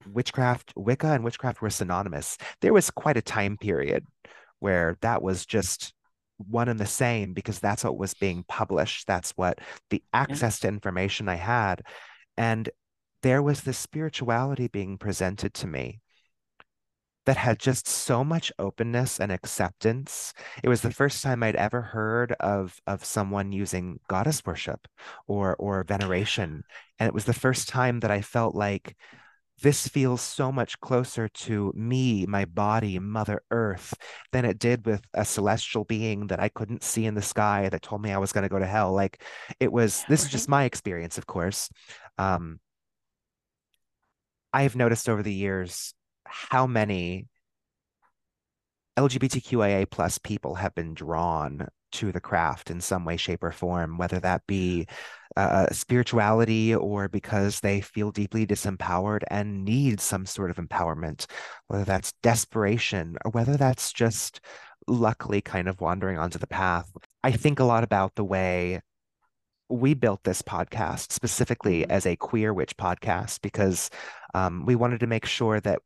[0.07, 2.37] witchcraft, Wicca and witchcraft were synonymous.
[2.61, 4.05] There was quite a time period
[4.59, 5.95] where that was just
[6.39, 9.07] one and the same because that's what was being published.
[9.07, 10.69] That's what the access yeah.
[10.69, 11.83] to information I had.
[12.37, 12.69] And
[13.23, 16.01] there was this spirituality being presented to me
[17.27, 20.33] that had just so much openness and acceptance.
[20.63, 24.89] It was the first time I'd ever heard of of someone using goddess worship
[25.27, 26.63] or or veneration.
[26.99, 28.97] And it was the first time that I felt like
[29.63, 33.95] this feels so much closer to me, my body, Mother Earth,
[34.31, 37.83] than it did with a celestial being that I couldn't see in the sky that
[37.83, 38.93] told me I was going to go to hell.
[38.93, 39.23] Like
[39.59, 41.71] it was, this is just my experience, of course.
[42.19, 42.61] Um,
[44.53, 45.95] I've noticed over the years
[46.29, 47.27] how many
[48.97, 53.99] LGBTQIA plus people have been drawn to the craft in some way, shape, or form,
[53.99, 54.87] whether that be
[55.37, 61.27] uh, spirituality or because they feel deeply disempowered and need some sort of empowerment,
[61.69, 64.41] whether that's desperation or whether that's just
[64.89, 66.91] luckily kind of wandering onto the path.
[67.23, 68.81] I think a lot about the way
[69.69, 71.91] we built this podcast specifically mm-hmm.
[71.91, 73.91] as a queer witch podcast because
[74.35, 75.81] um, we wanted to make sure that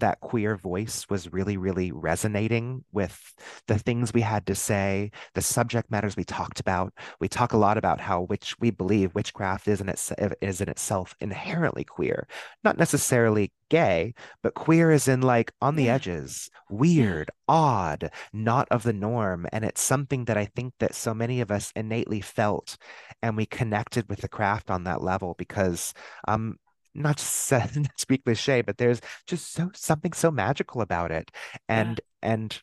[0.00, 3.34] that queer voice was really, really resonating with
[3.66, 6.92] the things we had to say, the subject matters we talked about.
[7.20, 10.68] We talk a lot about how which we believe witchcraft is in, its, is in
[10.68, 12.26] itself inherently queer,
[12.64, 15.94] not necessarily gay, but queer is in like on the yeah.
[15.94, 19.46] edges, weird, odd, not of the norm.
[19.52, 22.76] And it's something that I think that so many of us innately felt
[23.22, 25.94] and we connected with the craft on that level because
[26.26, 26.58] um
[26.94, 31.30] not just to speak cliche, but there's just so something so magical about it.
[31.68, 32.32] And yeah.
[32.32, 32.62] and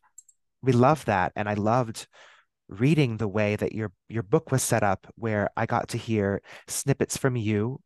[0.61, 1.31] we love that.
[1.35, 2.07] And I loved
[2.67, 6.41] reading the way that your your book was set up where I got to hear
[6.67, 7.79] snippets from you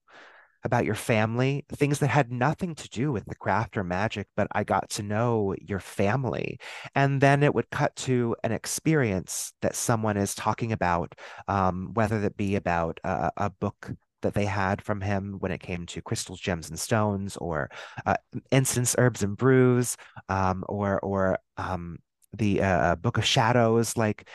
[0.66, 4.48] about your family, things that had nothing to do with the craft or magic, but
[4.54, 6.60] I got to know your family.
[6.96, 11.16] And then it would cut to an experience that someone is talking about,
[11.48, 13.92] um, whether that be about a, a book
[14.24, 17.70] that they had from him when it came to crystals, gems, and stones, or
[18.06, 18.16] uh,
[18.52, 19.96] incense, herbs, and brews,
[20.30, 22.00] um, or or um,
[22.36, 23.96] the uh, uh, Book of Shadows.
[23.96, 24.28] Like,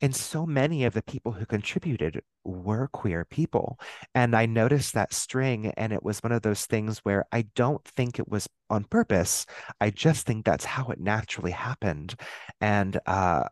[0.00, 3.78] and so many of the people who contributed were queer people,
[4.14, 7.84] and I noticed that string, and it was one of those things where I don't
[7.84, 9.46] think it was on purpose.
[9.80, 12.14] I just think that's how it naturally happened,
[12.60, 13.44] and uh,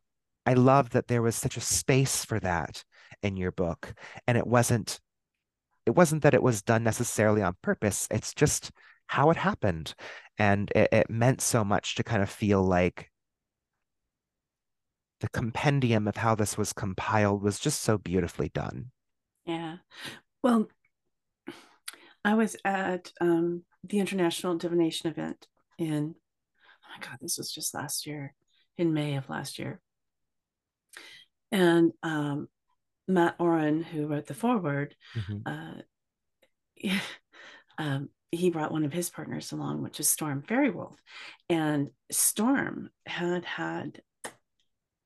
[0.47, 2.85] I love that there was such a space for that
[3.23, 3.95] in your book,
[4.27, 5.01] and it wasn't
[5.87, 8.09] it wasn't that it was done necessarily on purpose.
[8.11, 8.73] It's just
[9.07, 9.95] how it happened.
[10.37, 13.11] And it, it meant so much to kind of feel like
[15.21, 18.91] the compendium of how this was compiled was just so beautifully done.
[19.47, 19.77] Yeah.
[20.43, 20.69] Well,
[22.25, 25.47] I was at um, the International Divination event
[25.79, 28.35] in, oh my God, this was just last year,
[28.77, 29.81] in May of last year.
[31.53, 32.49] And um,
[33.09, 35.39] Mat Auryn, who wrote the foreword, mm-hmm.
[35.47, 36.91] uh,
[37.79, 40.95] um, he brought one of his partners along, which is Storm Faerywolf.
[41.49, 44.01] And Storm had had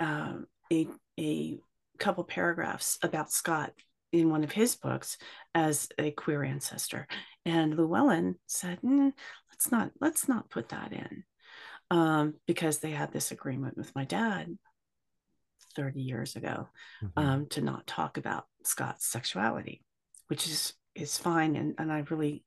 [0.00, 1.58] um, a, a
[1.98, 3.72] couple paragraphs about Scott
[4.12, 5.18] in one of his books
[5.54, 7.06] as a queer ancestor.
[7.44, 9.12] And Llewellyn said, mm,
[9.50, 11.24] let's not let's not put that in.
[11.90, 14.56] Um, because they had this agreement with my dad
[15.74, 16.68] 30 years ago
[17.02, 17.18] mm-hmm.
[17.18, 19.82] um, to not talk about Scott's sexuality,
[20.28, 21.56] which is is fine.
[21.56, 22.44] And, and I really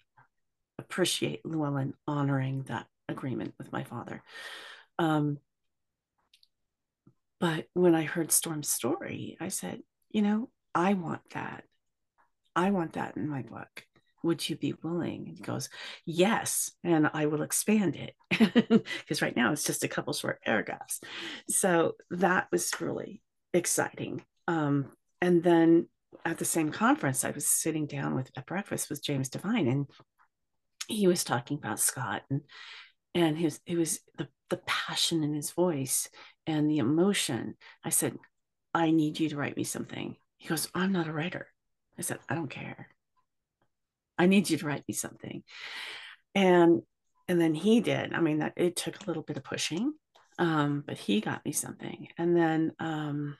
[0.77, 4.21] appreciate Llewellyn honoring that agreement with my father.
[4.99, 5.39] Um,
[7.39, 9.81] but when I heard Storm's story, I said,
[10.12, 11.63] you know, I want that.
[12.55, 13.86] I want that in my book.
[14.23, 15.25] Would you be willing?
[15.27, 15.69] And he goes,
[16.05, 16.71] Yes.
[16.83, 18.15] And I will expand it
[18.99, 21.01] because right now it's just a couple short paragraphs.
[21.49, 23.21] So that was really
[23.53, 24.23] exciting.
[24.47, 25.88] Um, and then
[26.25, 29.88] at the same conference, I was sitting down with at breakfast with James Devine, and
[30.88, 32.41] he was talking about Scott and
[33.15, 36.09] and his it was the the passion in his voice
[36.45, 37.55] and the emotion.
[37.83, 38.17] I said,
[38.73, 40.15] I need you to write me something.
[40.38, 41.47] He goes, I'm not a writer.
[41.97, 42.89] I said, I don't care.
[44.17, 45.43] I need you to write me something.
[46.36, 46.82] And
[47.28, 48.13] and then he did.
[48.13, 49.93] I mean, that it took a little bit of pushing,
[50.39, 52.10] um, but he got me something.
[52.17, 53.38] And then um,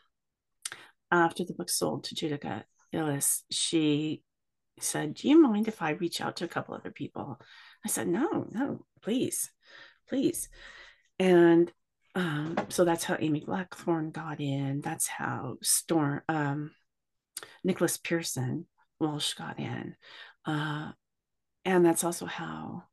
[1.12, 4.24] after the book sold to Judika Illes, she
[4.80, 7.40] said, Do you mind if I reach out to a couple other people?
[7.86, 9.52] I said, No, no, please,
[10.08, 10.50] please.
[11.20, 11.72] And
[12.16, 14.82] um, so that's how Amy Blackthorn got in.
[14.82, 16.72] That's how Storm um,
[17.64, 18.68] Nicholas Pearson
[19.00, 19.96] Walsh got in.
[20.46, 20.92] Uh,
[21.66, 22.84] and that's also how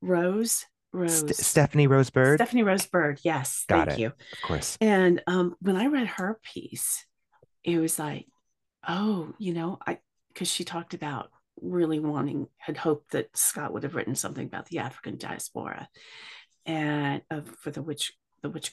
[0.00, 0.66] Rose.
[0.92, 1.18] Rose.
[1.18, 2.38] St- Stephanie Rose Bird.
[2.38, 3.20] Stephanie Rose Bird.
[3.22, 3.64] Yes.
[3.68, 4.02] Got thank it.
[4.02, 4.06] you.
[4.08, 4.78] Of course.
[4.80, 7.04] And um, when I read her piece,
[7.64, 8.26] it was like,
[8.88, 9.98] oh, you know, I
[10.32, 11.30] because she talked about
[11.62, 15.88] really wanting, had hoped that Scott would have written something about the African diaspora
[16.66, 18.72] and uh, for the witch, the witch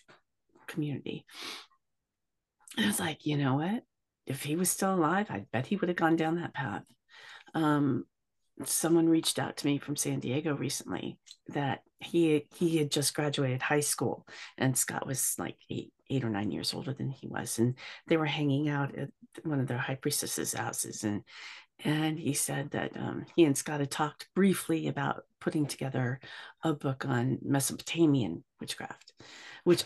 [0.68, 1.26] community.
[2.76, 3.84] And I was like, you know what?
[4.26, 6.84] If he was still alive, I bet he would have gone down that path.
[7.54, 8.06] Um,
[8.66, 11.18] someone reached out to me from San Diego recently
[11.50, 16.30] that he he had just graduated high school and Scott was like eight eight or
[16.30, 17.76] nine years older than he was and
[18.08, 19.10] they were hanging out at
[19.44, 21.24] one of their high priestesses houses and
[21.84, 26.20] and he said that um, he and Scott had talked briefly about putting together
[26.64, 29.14] a book on Mesopotamian witchcraft,
[29.64, 29.84] which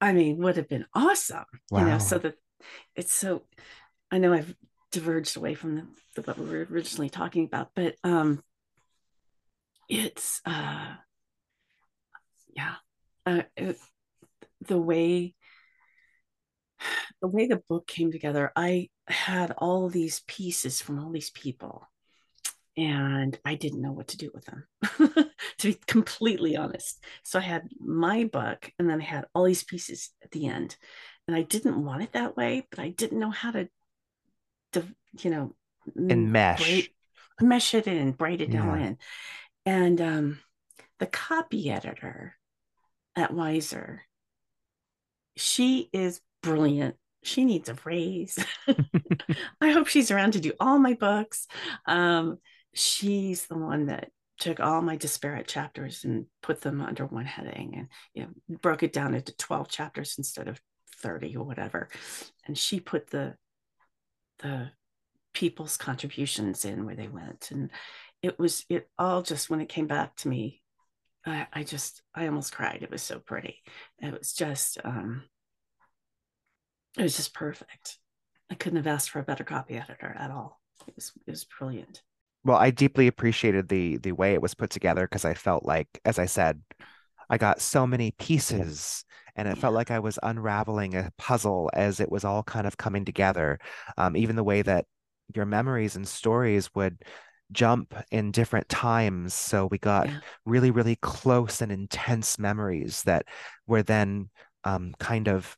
[0.00, 1.80] I mean would have been awesome, wow.
[1.80, 1.98] you know.
[1.98, 2.36] So that
[2.94, 3.42] it's so
[4.10, 4.54] I know I've
[4.94, 8.40] diverged away from the, the, what we were originally talking about, but um,
[9.88, 10.94] it's uh,
[12.54, 12.74] yeah,
[13.26, 13.76] uh, it,
[14.60, 15.34] the way
[17.20, 18.52] the way the book came together.
[18.54, 21.88] I had all these pieces from all these people,
[22.76, 24.66] and I didn't know what to do with them,
[25.58, 27.04] to be completely honest.
[27.24, 30.76] So I had my book, and then I had all these pieces at the end,
[31.26, 33.68] and I didn't want it that way, but I didn't know how to
[35.20, 35.54] you know,
[35.96, 36.88] and mesh, braid,
[37.40, 38.68] mesh it in, braid it yeah.
[38.68, 38.98] all in.
[39.66, 40.38] And um,
[40.98, 42.34] the copy editor
[43.16, 44.00] at Weiser,
[45.36, 46.96] she is brilliant.
[47.22, 48.38] She needs a raise.
[49.60, 51.46] I hope she's around to do all my books.
[51.86, 52.38] Um,
[52.74, 57.74] she's the one that took all my disparate chapters and put them under one heading
[57.76, 60.60] and you know, broke it down into 12 chapters instead of
[60.98, 61.88] 30 or whatever.
[62.46, 63.36] And she put the
[64.44, 64.70] the
[65.32, 67.50] people's contributions in where they went.
[67.50, 67.70] And
[68.22, 70.62] it was it all just when it came back to me
[71.26, 72.80] I, I just I almost cried.
[72.82, 73.62] It was so pretty.
[74.00, 75.24] It was just um
[76.98, 77.98] it was just perfect.
[78.50, 80.60] I couldn't have asked for a better copy editor at all.
[80.86, 82.02] It was it was brilliant.
[82.44, 85.88] Well I deeply appreciated the the way it was put together because I felt like
[86.04, 86.60] as I said
[87.30, 89.04] I got so many pieces
[89.36, 92.76] and it felt like I was unraveling a puzzle as it was all kind of
[92.76, 93.58] coming together.
[93.96, 94.86] Um, even the way that
[95.34, 97.02] your memories and stories would
[97.52, 99.34] jump in different times.
[99.34, 100.18] So we got yeah.
[100.44, 103.26] really, really close and intense memories that
[103.66, 104.30] were then
[104.64, 105.56] um, kind of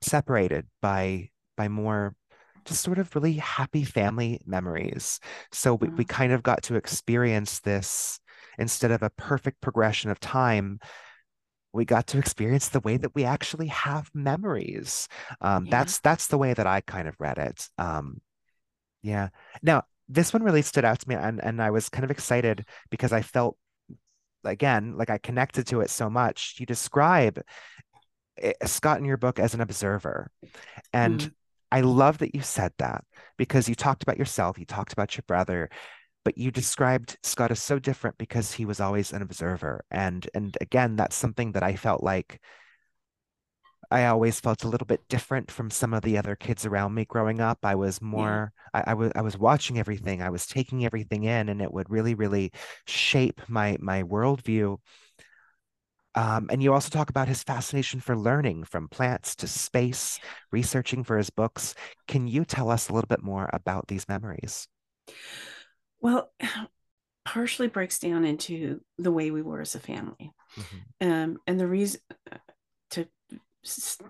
[0.00, 2.14] separated by by more
[2.64, 5.18] just sort of really happy family memories.
[5.50, 6.14] So we, we mm-hmm.
[6.14, 8.20] kind of got to experience this
[8.58, 10.78] instead of a perfect progression of time.
[11.72, 15.08] We got to experience the way that we actually have memories.
[15.40, 15.70] Um, yeah.
[15.70, 17.68] That's that's the way that I kind of read it.
[17.78, 18.20] Um,
[19.02, 19.28] yeah.
[19.62, 22.66] Now, this one really stood out to me and, and I was kind of excited
[22.90, 23.56] because I felt
[24.44, 26.56] again like I connected to it so much.
[26.58, 27.40] You describe
[28.38, 30.30] eh, Scott in your book as an observer.
[30.92, 31.32] And mm.
[31.70, 33.04] I love that you said that
[33.38, 35.70] because you talked about yourself, you talked about your brother,
[36.24, 39.84] but you described Scott as so different because he was always an observer.
[39.90, 42.40] And and again, that's something that I felt like
[43.90, 47.04] I always felt a little bit different from some of the other kids around me
[47.04, 47.58] growing up.
[47.62, 48.82] I was more, yeah.
[48.86, 50.22] I, I was, I was watching everything.
[50.22, 52.52] I was taking everything in, and it would really, really
[52.86, 54.78] shape my my worldview.
[56.14, 60.18] Um, and you also talk about his fascination for learning from plants to space,
[60.50, 61.74] researching for his books.
[62.06, 64.68] Can you tell us a little bit more about these memories?
[66.02, 66.30] Well,
[67.24, 70.32] partially breaks down into the way we were as a family.
[70.56, 71.08] Mm-hmm.
[71.08, 72.00] Um, and the reason
[72.90, 73.08] to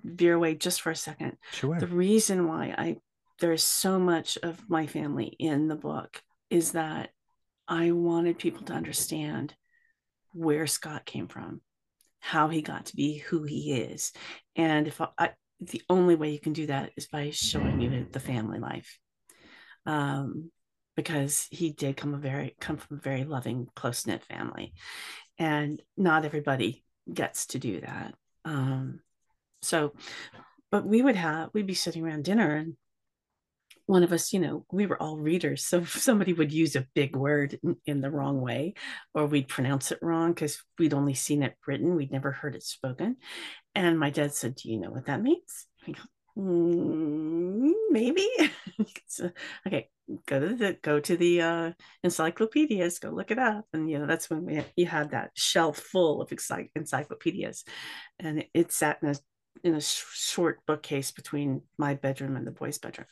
[0.03, 1.37] veer away just for a second.
[1.53, 1.79] Sure.
[1.79, 2.97] The reason why I
[3.39, 7.11] there's so much of my family in the book is that
[7.67, 9.55] I wanted people to understand
[10.33, 11.61] where Scott came from,
[12.21, 14.13] how he got to be who he is,
[14.57, 15.31] and if I, I
[15.61, 18.99] the only way you can do that is by showing you the family life,
[19.87, 20.51] um,
[20.97, 24.75] because he did come a very come from a very loving, close knit family,
[25.39, 28.15] and not everybody gets to do that.
[28.45, 29.01] Um,
[29.63, 29.93] so,
[30.71, 32.77] but we would have, we'd be sitting around dinner and
[33.87, 35.65] one of us, you know, we were all readers.
[35.65, 38.75] So somebody would use a big word in, in the wrong way,
[39.15, 42.63] or we'd pronounce it wrong because we'd only seen it written, we'd never heard it
[42.63, 43.17] spoken.
[43.75, 45.67] And my dad said, Do you know what that means?
[45.87, 46.03] I go,
[46.39, 48.29] mm, maybe.
[49.07, 49.31] so,
[49.67, 49.89] okay,
[50.27, 54.07] go to the go to the uh, encyclopedias, go look it up, and you know
[54.07, 56.33] that's when we you had that shelf full of
[56.75, 57.65] encyclopedias,
[58.19, 59.15] and it, it sat in a
[59.65, 63.07] in a sh- short bookcase between my bedroom and the boys' bedroom.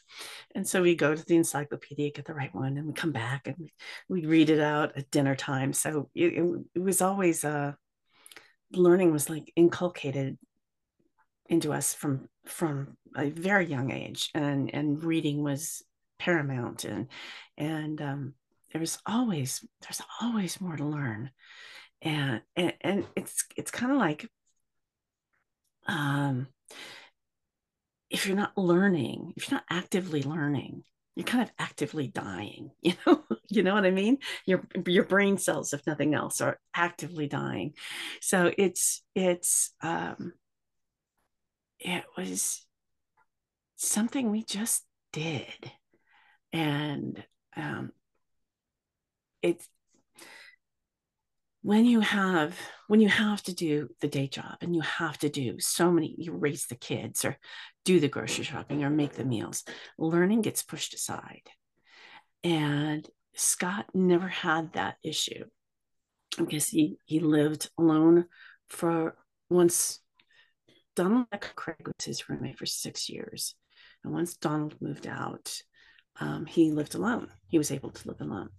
[0.54, 3.46] And so we go to the encyclopedia, get the right one, and we come back
[3.46, 3.72] and we,
[4.08, 5.72] we read it out at dinner time.
[5.72, 7.72] So it, it, it was always uh,
[8.72, 10.38] learning was like inculcated
[11.48, 15.82] into us from from a very young age, and and reading was
[16.20, 17.08] paramount, and
[17.56, 18.34] and um,
[18.72, 21.30] there was always there's always more to learn,
[22.02, 24.28] and and, and it's it's kind of like
[25.88, 26.46] um,
[28.10, 30.84] if you're not learning, if you're not actively learning,
[31.16, 32.70] you're kind of actively dying.
[32.82, 34.18] You know, you know what I mean?
[34.46, 37.74] Your your brain cells, if nothing else, are actively dying.
[38.20, 40.32] So it's it's um,
[41.78, 42.64] it was
[43.76, 45.72] something we just did,
[46.52, 47.22] and
[47.56, 47.90] um,
[49.42, 49.68] it's
[51.62, 52.56] when you have
[52.88, 56.14] when you have to do the day job and you have to do so many
[56.18, 57.36] you raise the kids or
[57.84, 59.64] do the grocery shopping or make the meals
[59.98, 61.48] learning gets pushed aside.
[62.42, 65.44] And scott never had that issue
[66.38, 68.24] because he he lived alone
[68.68, 69.16] for
[69.50, 70.00] once
[70.96, 73.54] donald Kraig was his roommate for six years.
[74.02, 75.62] And once donald moved out
[76.18, 77.28] um, he lived alone.
[77.48, 78.50] He was able to live alone.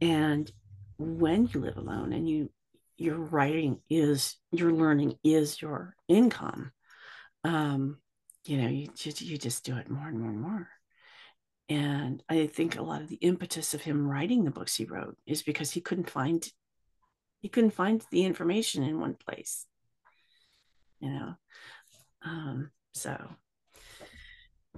[0.00, 0.50] And
[0.98, 2.50] when you live alone and you
[2.96, 6.72] your writing is your learning is your income
[7.44, 7.98] um
[8.44, 10.68] you know you just you just do it more and more and more.
[11.68, 15.16] And i think a lot of the impetus of him writing the books he wrote
[15.26, 16.48] is because he couldn't find
[17.40, 19.66] he couldn't find the information in one place
[21.00, 21.34] you know?
[22.22, 23.16] Um so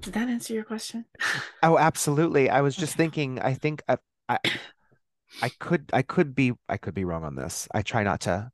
[0.01, 1.05] did that answer your question
[1.63, 3.05] oh absolutely i was just okay.
[3.05, 3.97] thinking i think uh,
[4.29, 4.39] I,
[5.43, 7.69] I could I could be I could be wrong on this.
[7.75, 8.51] I try not to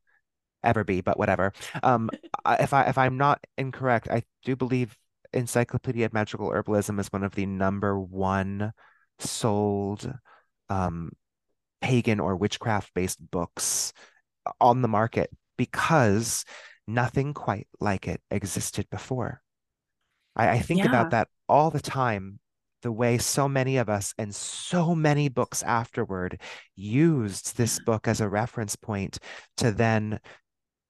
[0.62, 1.52] ever be, but whatever.
[1.82, 2.10] Um,
[2.46, 4.96] if I if I'm not incorrect, I do believe
[5.32, 8.72] Encyclopedia of Magical Herbalism is one of the number one
[9.18, 10.12] sold
[10.68, 11.12] um,
[11.80, 13.92] pagan or witchcraft based books
[14.60, 16.44] on the market because
[16.86, 19.42] nothing quite like it existed before.
[20.36, 20.88] I, I think yeah.
[20.88, 22.38] about that all the time
[22.82, 26.40] the way so many of us and so many books afterward
[26.76, 27.84] used this mm-hmm.
[27.84, 29.18] book as a reference point
[29.56, 30.20] to then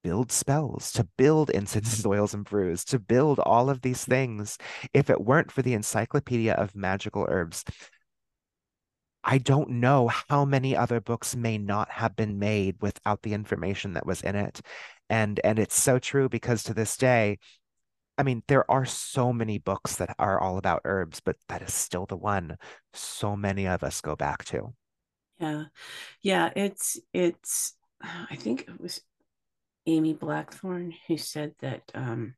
[0.02, 2.10] build spells, to build incenses, mm-hmm.
[2.10, 4.58] oils, and brews, to build all of these things.
[4.92, 7.64] If it weren't for the Encyclopedia of Magical Herbs,
[9.24, 13.94] I don't know how many other books may not have been made without the information
[13.94, 14.60] that was in it.
[15.08, 17.38] And and it's so true because to this day,
[18.18, 21.74] I mean, there are so many books that are all about herbs, but that is
[21.74, 22.56] still the one
[22.94, 24.74] so many of us go back to.
[25.38, 25.64] Yeah.
[26.22, 26.50] Yeah.
[26.56, 29.00] It's, it's, I think it was
[29.86, 32.34] Amy Blackthorn who said that um,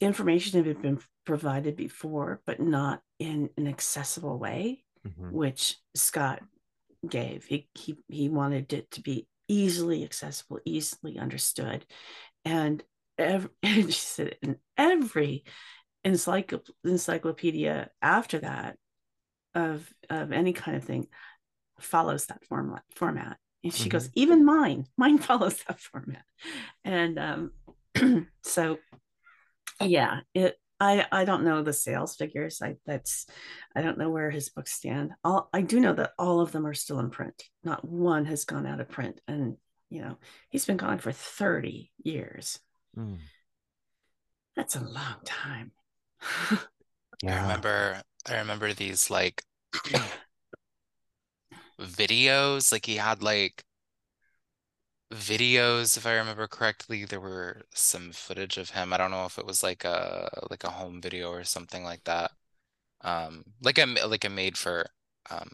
[0.00, 5.30] information had been provided before, but not in an accessible way, mm-hmm.
[5.30, 6.40] which Scott
[7.08, 7.44] gave.
[7.44, 11.86] He, he, he wanted it to be easily accessible, easily understood.
[12.44, 12.82] And
[13.20, 15.44] every, she said in every
[16.04, 18.76] encyclopedia after that
[19.54, 21.06] of of any kind of thing
[21.78, 23.90] follows that format format and she mm-hmm.
[23.90, 26.24] goes even mine mine follows that format
[26.84, 27.50] and um
[28.42, 28.78] so
[29.80, 32.62] yeah it I, I don't know the sales figures.
[32.62, 33.26] I that's
[33.76, 35.12] I don't know where his books stand.
[35.22, 37.42] All I do know that all of them are still in print.
[37.62, 39.20] Not one has gone out of print.
[39.28, 39.58] And
[39.90, 40.16] you know,
[40.48, 42.58] he's been gone for 30 years.
[42.96, 43.18] Mm.
[44.56, 45.72] That's a long time.
[47.22, 47.38] yeah.
[47.38, 49.42] I remember I remember these like
[51.80, 52.72] videos.
[52.72, 53.64] Like he had like
[55.12, 57.04] videos, if I remember correctly.
[57.04, 58.92] There were some footage of him.
[58.92, 62.04] I don't know if it was like a like a home video or something like
[62.04, 62.32] that.
[63.02, 64.86] Um, like a like a made for
[65.30, 65.50] um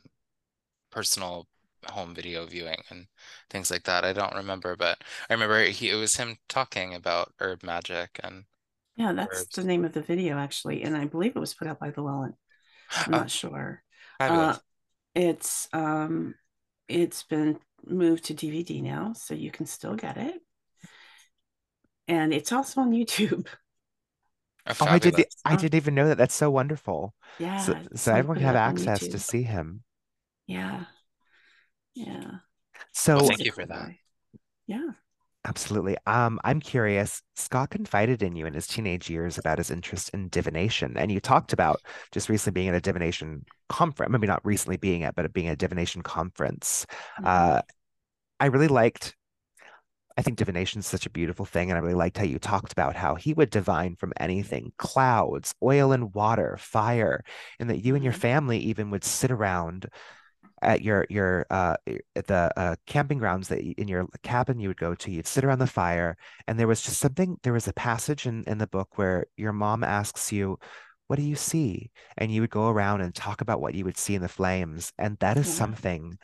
[0.90, 1.46] personal
[1.90, 3.06] home video viewing and
[3.50, 4.04] things like that.
[4.04, 8.44] I don't remember, but I remember he it was him talking about herb magic and
[8.96, 9.54] yeah, that's herbs.
[9.56, 12.34] the name of the video actually, and I believe it was put out by Llewellyn.
[12.96, 13.82] I'm oh, not sure.
[14.18, 14.56] Uh,
[15.14, 16.34] it's um,
[16.88, 20.40] it's been moved to DVD now, so you can still get it,
[22.08, 23.46] and it's also on YouTube.
[24.68, 25.14] Oh, oh I did.
[25.44, 26.18] I didn't even know that.
[26.18, 27.14] That's so wonderful.
[27.38, 27.58] Yeah.
[27.58, 29.84] So, so everyone can have access to see him.
[30.48, 30.86] Yeah.
[31.96, 32.30] Yeah.
[32.92, 33.88] So well, thank you for that.
[34.66, 34.90] Yeah.
[35.44, 35.96] Absolutely.
[36.06, 37.22] Um, I'm curious.
[37.36, 41.20] Scott confided in you in his teenage years about his interest in divination, and you
[41.20, 41.80] talked about
[42.10, 44.10] just recently being at a divination conference.
[44.10, 46.84] Maybe not recently being at, but being at a divination conference.
[47.18, 47.26] Mm-hmm.
[47.26, 47.60] Uh,
[48.40, 49.14] I really liked.
[50.18, 51.70] I think divination is such a beautiful thing.
[51.70, 55.54] And I really liked how you talked about how he would divine from anything clouds,
[55.62, 57.22] oil and water, fire,
[57.60, 58.20] and that you and your Mhm.
[58.20, 59.86] family even would sit around
[60.62, 61.76] at your your uh
[62.16, 65.44] at the uh camping grounds that in your cabin you would go to you'd sit
[65.44, 68.66] around the fire and there was just something there was a passage in in the
[68.66, 70.58] book where your mom asks you
[71.08, 73.98] what do you see and you would go around and talk about what you would
[73.98, 75.52] see in the flames and that is Yeah.
[75.52, 76.18] something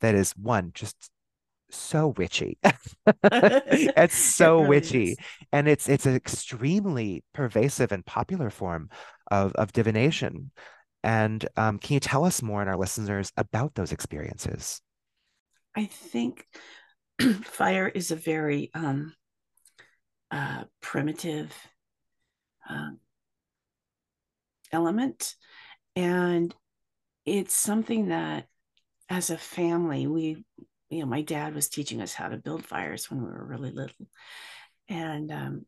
[0.00, 1.10] that is one just
[1.70, 2.58] so witchy
[3.32, 5.18] it's so really witchy is.
[5.52, 8.88] and it's it's an extremely pervasive and popular form
[9.30, 10.50] of of divination
[11.02, 14.80] and um, can you tell us more and our listeners about those experiences?
[15.74, 16.46] I think
[17.44, 19.14] fire is a very um,
[20.30, 21.54] uh, primitive
[22.68, 22.98] um,
[24.72, 25.34] element,
[25.96, 26.54] and
[27.24, 28.46] it's something that,
[29.08, 30.44] as a family, we,
[30.90, 33.70] you know, my dad was teaching us how to build fires when we were really
[33.70, 34.06] little,
[34.88, 35.66] and um,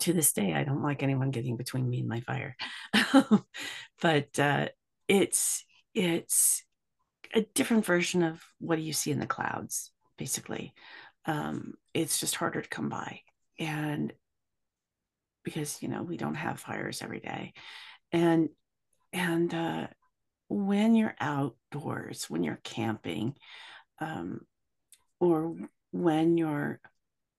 [0.00, 2.56] to this day, I don't like anyone getting between me and my fire,
[4.00, 4.68] but uh,
[5.08, 5.64] it's
[5.94, 6.64] it's
[7.34, 10.72] a different version of what do you see in the clouds, basically.
[11.26, 13.20] Um, it's just harder to come by.
[13.58, 14.12] And
[15.44, 17.52] because, you know, we don't have fires every day.
[18.12, 18.48] And,
[19.12, 19.86] and, uh,
[20.48, 23.34] when you're outdoors, when you're camping,
[23.98, 24.40] um,
[25.18, 25.56] or
[25.90, 26.80] when you're,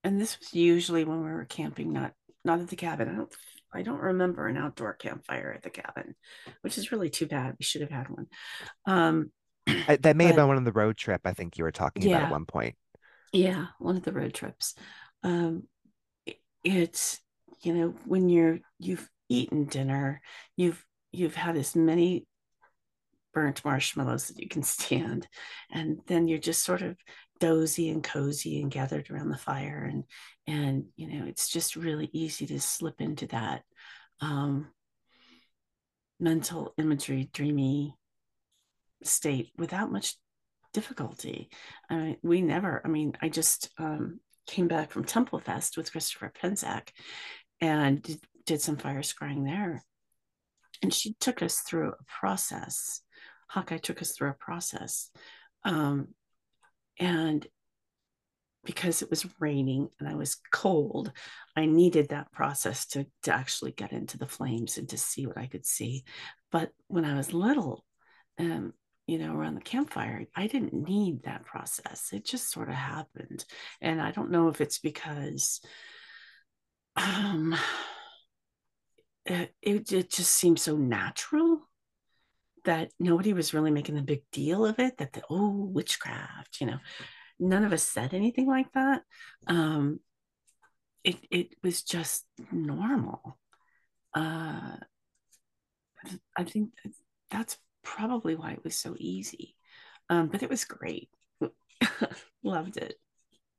[0.03, 2.13] and this was usually when we were camping, not,
[2.45, 3.09] not at the cabin.
[3.09, 3.33] I don't,
[3.73, 6.15] I don't remember an outdoor campfire at the cabin,
[6.61, 7.55] which is really too bad.
[7.59, 8.27] We should have had one.
[8.85, 9.31] Um,
[9.87, 12.05] I, that may have been one of the road trip i think you were talking
[12.05, 12.75] about at one point
[13.33, 14.75] Yeah, one of the road trips.
[15.23, 15.67] Um,
[16.27, 17.19] i- it's
[17.61, 20.21] you know when you're you've eaten dinner,
[20.55, 22.27] you've you've had as many
[23.33, 25.27] burnt marshmallows that you can stand,
[25.71, 26.97] and then you're just sort of
[27.45, 30.03] dozy and cozy and gathered around the fire, and
[30.47, 33.61] and you know it's just really easy to slip into that
[34.19, 34.67] um,
[36.19, 37.95] mental imagery, dreamy
[39.03, 40.15] state without much
[40.73, 41.49] difficulty.
[41.87, 45.91] I mean, we never, I mean, I just um, came back from Temple Fest with
[45.91, 46.89] Christopher Penczak
[47.61, 49.83] and did, did some fire scrying there.
[50.81, 53.01] And she took us through a process.
[53.49, 55.11] Hawkeye took us through a process.
[55.63, 56.09] Um,
[56.99, 57.45] and
[58.65, 61.11] because it was raining and I was cold,
[61.55, 65.37] I needed that process to, to actually get into the flames and to see what
[65.37, 66.03] I could see.
[66.51, 67.85] But when I was little,
[68.39, 68.73] um,
[69.07, 72.09] you know, around the campfire, I didn't need that process.
[72.11, 73.45] It just sort of happened.
[73.81, 75.61] And I don't know if it's because
[76.95, 77.55] um,
[79.25, 81.61] it, it, just seemed so natural
[82.65, 86.67] that nobody was really making a big deal of it, that the, oh, witchcraft, you
[86.67, 86.77] know,
[87.39, 89.03] none of us said anything like that.
[89.47, 89.99] Um,
[91.03, 93.37] it, it was just normal.
[94.13, 94.77] Uh,
[96.37, 96.71] I think
[97.31, 99.55] that's probably why it was so easy.
[100.09, 101.09] Um, but it was great.
[102.43, 102.95] Loved it.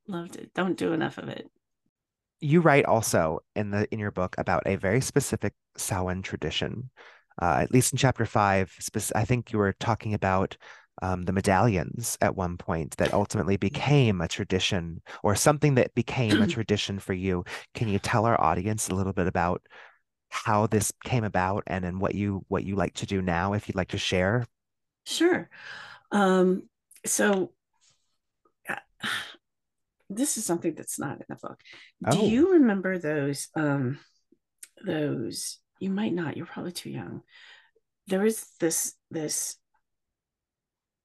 [0.09, 0.53] Loved it.
[0.55, 1.51] Don't do enough of it.
[2.41, 6.91] you write also in the in your book about a very specific Samhain tradition.
[7.41, 8.73] Uh, at least in chapter five,
[9.15, 10.57] I think you were talking about
[11.03, 16.41] um, the medallions at one point that ultimately became a tradition or something that became
[16.41, 17.45] a tradition for you.
[17.75, 19.63] Can you tell our audience a little bit about
[20.31, 23.69] how this came about and then what you what you like to do now, if
[23.69, 24.45] you'd like to share?
[25.05, 25.49] Sure.
[26.11, 26.69] Um,
[27.05, 27.53] so
[28.69, 28.77] uh,
[30.09, 31.61] this is something that's not in the book.
[32.11, 32.27] Do Oh.
[32.27, 33.99] you remember those um
[34.85, 37.23] those you might not, you're probably too young.
[38.07, 39.57] There was this this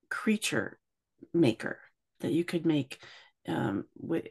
[0.09, 0.77] creature
[1.33, 1.79] maker
[2.19, 3.01] that you could make
[3.47, 4.25] um with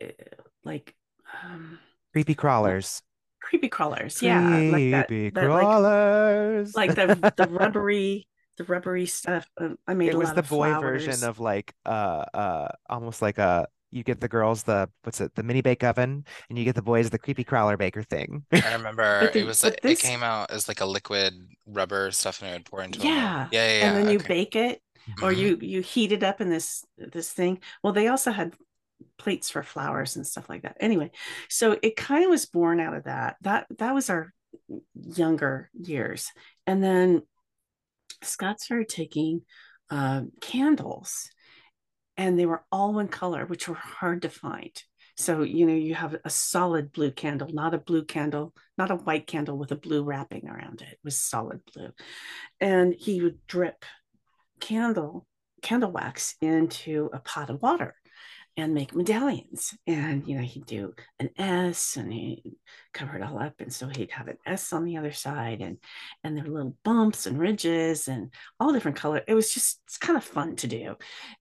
[0.64, 0.94] like
[1.42, 1.78] um
[2.12, 3.02] Creepy crawlers.
[3.40, 4.22] creepy crawlers.
[4.22, 6.74] Yeah, like that, Creepy that like crawlers.
[6.74, 9.46] like the the rubbery the rubbery stuff.
[9.56, 11.04] Um, I made it a was lot the of boy flowers.
[11.04, 15.34] version of like uh uh almost like a you get the girls the what's it
[15.34, 18.44] the mini bake oven and you get the boys the creepy crawler baker thing.
[18.52, 21.34] I remember the- it was but it this- came out as like a liquid
[21.66, 23.14] rubber stuff and it would pour into a mold.
[23.16, 23.88] Yeah, Yeah, yeah, yeah.
[23.88, 24.80] and then you bake it
[25.22, 25.36] or Mhm.
[25.36, 28.54] you you heat it up in this this thing well they also had
[29.18, 31.10] plates for flowers and stuff like that anyway
[31.48, 34.32] so it kind of was born out of that that that was our
[34.94, 36.30] younger years
[36.66, 37.22] and then
[38.22, 39.40] scott started taking
[39.90, 41.30] uh, candles
[42.20, 44.82] and they were all one color which were hard to find.
[45.16, 48.96] So you know you have a solid blue candle not a blue candle not a
[48.96, 51.90] white candle with a blue wrapping around it it was solid blue.
[52.60, 53.86] And he would drip
[54.60, 55.26] candle
[55.62, 57.94] candle wax into a pot of water
[58.56, 59.74] and make medallions.
[59.86, 62.42] And, you know, he'd do an S and he
[62.92, 63.54] cover it all up.
[63.60, 65.78] And so he'd have an S on the other side and,
[66.24, 69.22] and there were little bumps and ridges and all different color.
[69.26, 70.96] It was just, it's kind of fun to do.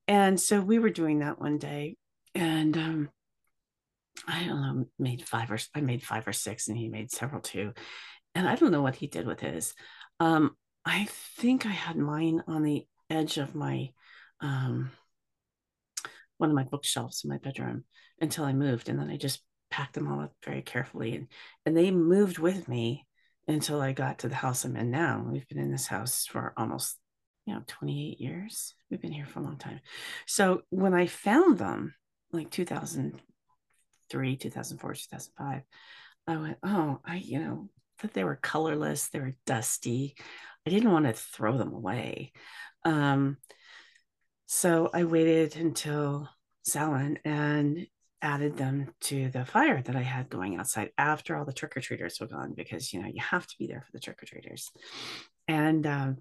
[0.08, 1.98] And so we were doing that one day
[2.36, 3.10] and, um,
[4.28, 7.42] I don't know, made five or I made five or six and he made several
[7.42, 7.74] too.
[8.36, 9.74] And I don't know what he did with his.
[10.20, 10.56] Um,
[10.86, 11.08] I
[11.38, 13.90] think I had mine on the edge of my
[14.42, 14.92] um
[16.40, 17.84] one of my bookshelves in my bedroom
[18.20, 18.90] until I moved.
[18.90, 21.16] And then I just packed them all up very carefully.
[21.16, 21.28] And,
[21.66, 23.06] and they moved with me
[23.48, 25.28] until I got to the house I'm in now.
[25.30, 26.98] We've been in this house for almost,
[27.46, 28.74] you know, 28 years.
[28.90, 29.82] We've been here for a long time.
[30.26, 31.94] So when I found them,
[32.32, 35.62] like 2003, 2004, 2005,
[36.28, 37.70] I went, oh, I, you know,
[38.02, 40.16] that they were colorless, they were dusty.
[40.66, 42.32] I didn't want to throw them away.
[42.86, 43.38] Um,
[44.52, 46.28] so I waited until
[46.64, 47.86] Samhain and
[48.20, 51.82] added them to the fire that I had going outside after all the trick or
[51.82, 54.26] treaters were gone because you know you have to be there for the trick or
[54.26, 54.72] treaters,
[55.48, 56.18] and um,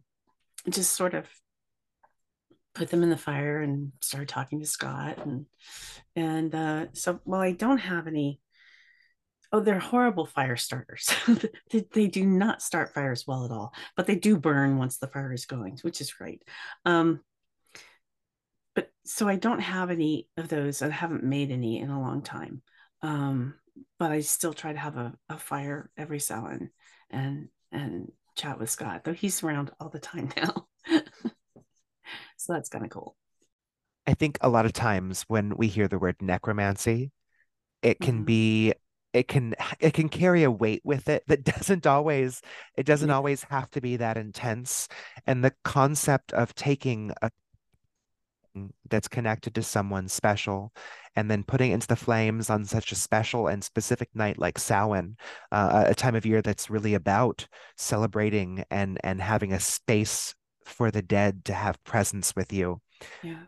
[0.68, 1.26] just sort of
[2.74, 5.46] put them in the fire and started talking to Scott and
[6.14, 8.42] and uh, so while I don't have any
[9.52, 11.10] oh they're horrible fire starters.
[11.70, 15.06] They, they, do not start fires well at all but they do burn once the
[15.06, 16.42] fire is going which is great.
[16.84, 17.20] Um,
[19.08, 20.82] so I don't have any of those.
[20.82, 22.62] I haven't made any in a long time.
[23.02, 23.54] Um,
[23.98, 26.68] but I still try to have a, a fire every and
[27.10, 30.66] and and chat with Scott, though he's around all the time now.
[32.36, 33.16] so that's kind of cool.
[34.06, 37.10] I think a lot of times when we hear the word necromancy,
[37.82, 38.24] it can mm-hmm.
[38.24, 38.74] be
[39.12, 42.42] it can it can carry a weight with it that doesn't always
[42.76, 43.16] it doesn't yeah.
[43.16, 44.88] always have to be that intense
[45.26, 47.30] and the concept of taking a
[48.90, 50.72] that's connected to someone special
[51.18, 55.16] and then putting into the flames on such a special and specific night like Samhain,
[55.50, 57.46] uh, a time of year that's really about
[57.76, 62.80] celebrating and and having a space for the dead to have presence with you.
[63.22, 63.42] Yeah.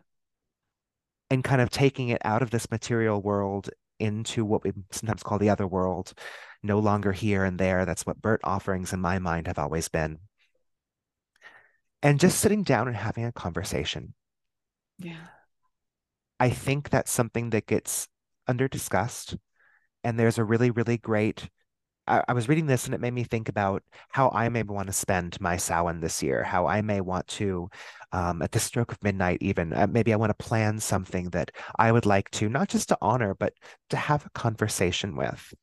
[1.29, 5.39] And kind of taking it out of this material world into what we sometimes call
[5.39, 6.13] the other world,
[6.61, 7.85] no longer here and there.
[7.85, 10.19] That's what burnt offerings in my mind have always been.
[12.03, 14.13] And just sitting down and having a conversation
[15.03, 15.27] yeah.
[16.39, 18.07] I think that's something that gets
[18.47, 19.35] under discussed.
[20.03, 21.47] And there's a really, really great.
[22.07, 24.87] I, I was reading this and it made me think about how I may want
[24.87, 27.69] to spend my Samhain this year, how I may want to,
[28.11, 31.51] um, at the stroke of midnight, even, uh, maybe I want to plan something that
[31.77, 33.53] I would like to, not just to honor, but
[33.91, 35.53] to have a conversation with.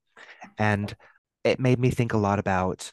[0.59, 0.95] And
[1.45, 2.93] it made me think a lot about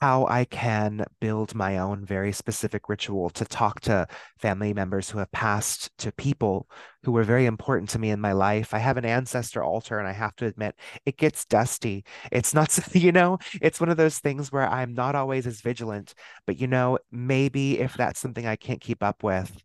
[0.00, 4.06] how I can build my own very specific ritual to talk to
[4.38, 6.68] family members who have passed, to people
[7.02, 8.72] who were very important to me in my life.
[8.72, 10.74] I have an ancestor altar, and I have to admit,
[11.06, 12.04] it gets dusty.
[12.30, 16.14] It's not, you know, it's one of those things where I'm not always as vigilant,
[16.46, 19.62] but, you know, maybe if that's something I can't keep up with,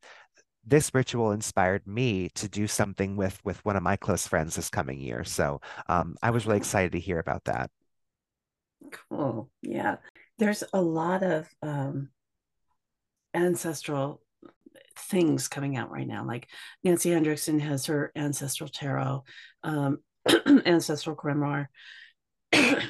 [0.66, 4.70] this ritual inspired me to do something with with one of my close friends this
[4.70, 5.24] coming year.
[5.24, 7.70] So um, I was really excited to hear about that.
[9.10, 9.50] Cool.
[9.62, 9.98] Yeah.
[10.38, 12.10] There's a lot of um,
[13.34, 14.22] ancestral
[14.98, 16.26] things coming out right now.
[16.26, 16.50] Like
[16.84, 19.24] Nancy Hendrickson has her ancestral tarot,
[19.64, 20.00] um,
[20.66, 21.68] ancestral grimoire.
[22.54, 22.82] uh,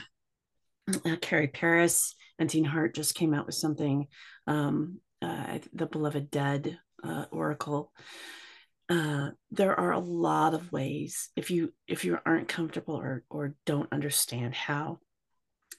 [1.22, 4.08] Carrie Paris and Teen Hart just came out with something,
[4.48, 7.91] um, uh, the Beloved Dead uh, Oracle.
[8.88, 13.56] Uh, there are a lot of ways if you if you aren't comfortable or or
[13.66, 15.00] don't understand how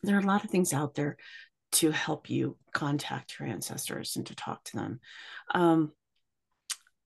[0.02, 1.16] there are a lot of things out there
[1.72, 5.00] to help you contact your ancestors and to talk to them.
[5.54, 5.92] Um,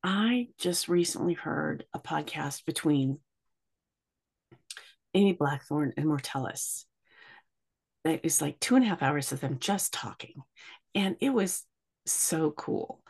[0.02, 3.18] I just recently heard a podcast between
[5.14, 6.84] Amy Blackthorn and Mortellus.
[8.04, 10.42] It was like two and a half hours of them just talking,
[10.94, 11.64] and it was
[12.06, 13.02] so cool.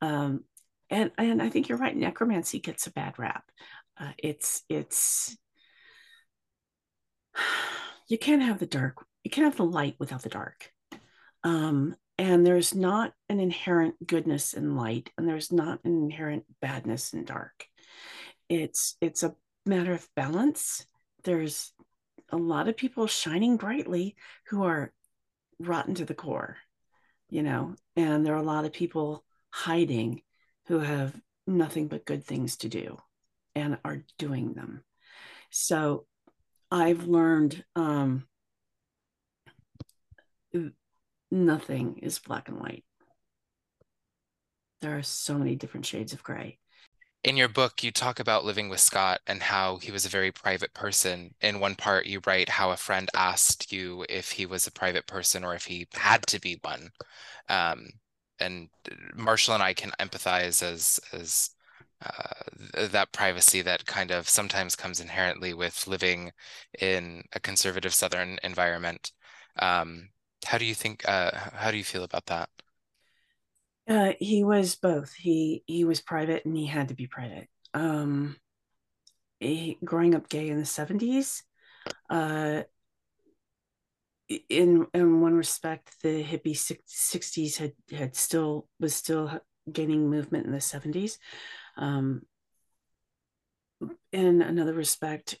[0.00, 0.44] Um,
[0.88, 1.96] and and I think you're right.
[1.96, 3.44] Necromancy gets a bad rap.
[3.98, 5.36] Uh, it's it's
[8.08, 10.70] you can't have the dark you can't have the light without the dark.
[11.42, 17.12] Um, and there's not an inherent goodness in light, and there's not an inherent badness
[17.12, 17.66] in dark.
[18.48, 20.86] It's it's a matter of balance.
[21.24, 21.72] There's
[22.30, 24.14] a lot of people shining brightly
[24.50, 24.92] who are
[25.58, 26.58] rotten to the core,
[27.28, 30.22] you know, and there are a lot of people hiding
[30.68, 32.96] who have nothing but good things to do
[33.56, 34.84] and are doing them.
[35.50, 36.06] So
[36.70, 38.28] I've learned um,
[41.30, 42.84] nothing is black and white.
[44.80, 46.58] There are so many different shades of gray.
[47.24, 50.30] in your book, you talk about living with Scott and how he was a very
[50.30, 51.34] private person.
[51.40, 55.06] In one part, you write how a friend asked you if he was a private
[55.06, 56.90] person or if he had to be one.
[57.48, 57.88] Um,
[58.38, 58.68] and
[59.14, 61.50] Marshall and I can empathize as as
[62.04, 66.32] uh, that privacy that kind of sometimes comes inherently with living
[66.80, 69.12] in a conservative Southern environment.
[69.58, 70.10] Um,
[70.46, 71.08] how do you think?
[71.08, 72.48] Uh, how do you feel about that?
[73.88, 75.12] Uh, he was both.
[75.14, 77.48] He he was private and he had to be private.
[77.74, 78.36] Um,
[79.38, 81.42] he, growing up gay in the seventies,
[82.10, 82.62] uh,
[84.28, 89.40] in in one respect, the hippie sixties had had still was still
[89.70, 91.18] gaining movement in the seventies.
[91.76, 92.22] Um,
[94.12, 95.38] in another respect,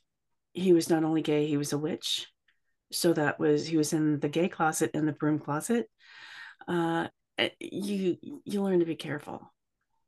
[0.52, 2.26] he was not only gay, he was a witch.
[2.92, 5.88] So that was he was in the gay closet and the broom closet.
[6.68, 7.08] Uh,
[7.38, 9.52] Eh, you you learn to be careful.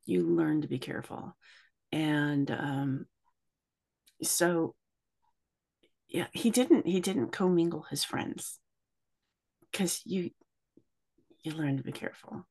[0.04, 1.36] You learn to be careful.
[1.92, 3.06] And um
[4.22, 4.74] so
[6.08, 8.58] yeah he didn't he didn't commingle his friends.
[9.70, 10.30] Because you
[11.42, 12.46] you learn to be careful.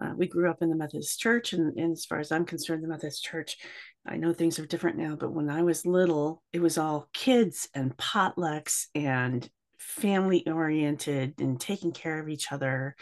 [0.00, 2.82] Uh, we grew up in the methodist church and, and as far as i'm concerned
[2.82, 3.58] the methodist church
[4.04, 7.68] i know things are different now but when i was little it was all kids
[7.74, 9.48] and potlucks and
[9.78, 12.96] family oriented and taking care of each other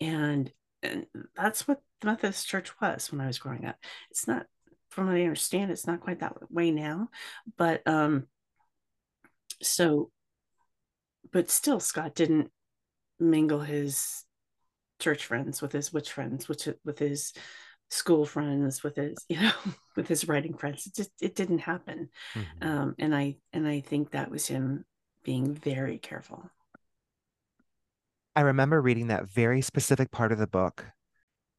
[0.00, 0.50] and
[0.84, 3.76] and that's what the Methodist Church was when I was growing up.
[4.10, 4.46] It's not,
[4.90, 7.08] from what I understand, it's not quite that way now,
[7.56, 8.26] but um,
[9.62, 10.10] so,
[11.32, 12.50] but still, Scott didn't
[13.18, 14.24] mingle his
[15.00, 17.32] church friends with his witch friends, which with his
[17.90, 19.52] school friends, with his you know,
[19.96, 20.86] with his writing friends.
[20.86, 22.68] It just it didn't happen, mm-hmm.
[22.68, 24.84] um, and I and I think that was him
[25.24, 26.50] being very careful.
[28.36, 30.84] I remember reading that very specific part of the book.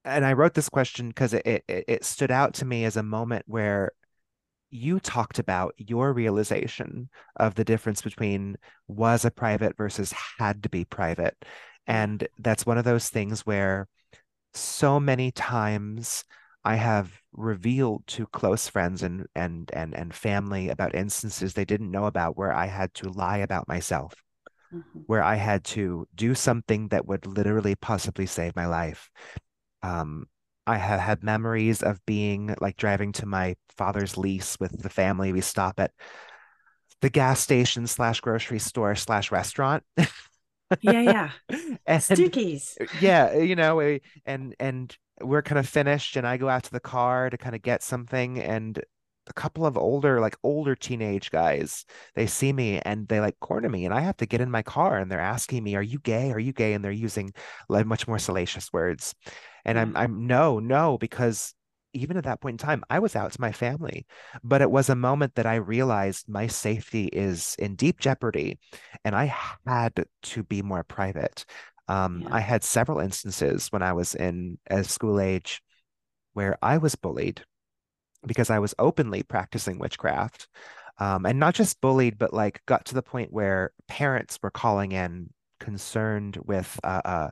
[0.03, 3.03] And I wrote this question because it, it, it stood out to me as a
[3.03, 3.91] moment where
[4.70, 8.57] you talked about your realization of the difference between
[8.88, 11.36] was a private versus had to be private.
[11.88, 13.88] And that's one of those things where
[14.53, 16.24] so many times
[16.66, 21.91] I have revealed to close friends and and and and family about instances they didn't
[21.91, 24.13] know about where I had to lie about myself
[24.74, 24.99] mm-hmm.
[25.07, 29.09] where I had to do something that would literally possibly save my life.
[29.82, 30.28] Um,
[30.68, 35.32] I have had memories of being like driving to my father's lease with the family.
[35.32, 35.91] We stop at
[37.01, 39.84] the gas station slash grocery store slash restaurant.
[39.97, 41.30] yeah, yeah.
[41.86, 42.78] and, Stuckey's.
[42.99, 46.80] Yeah, you know, and and we're kind of finished, and I go out to the
[46.80, 48.82] car to kind of get something, and
[49.28, 51.86] a couple of older, like older teenage guys,
[52.16, 54.61] they see me and they like corner me, and I have to get in my
[54.61, 56.32] car, and they're asking me, "Are you gay?
[56.32, 57.34] Are you gay?" And they're using
[57.70, 59.16] like much more salacious words,
[59.66, 59.99] and I'm mm.
[59.99, 61.53] I'm no, no, because
[61.93, 64.05] even at that point in time, I was out to my family,
[64.43, 68.59] but it was a moment that I realized my safety is in deep jeopardy,
[69.05, 69.34] and I
[69.66, 71.45] had to be more private.
[71.88, 72.36] Um, yeah.
[72.36, 75.61] I had several instances when I was in as school age
[76.33, 77.43] where I was bullied
[78.25, 80.47] because I was openly practicing witchcraft.
[80.97, 84.93] Um, and not just bullied, but like got to the point where parents were calling
[84.93, 85.29] in
[85.59, 87.29] concerned with uh, uh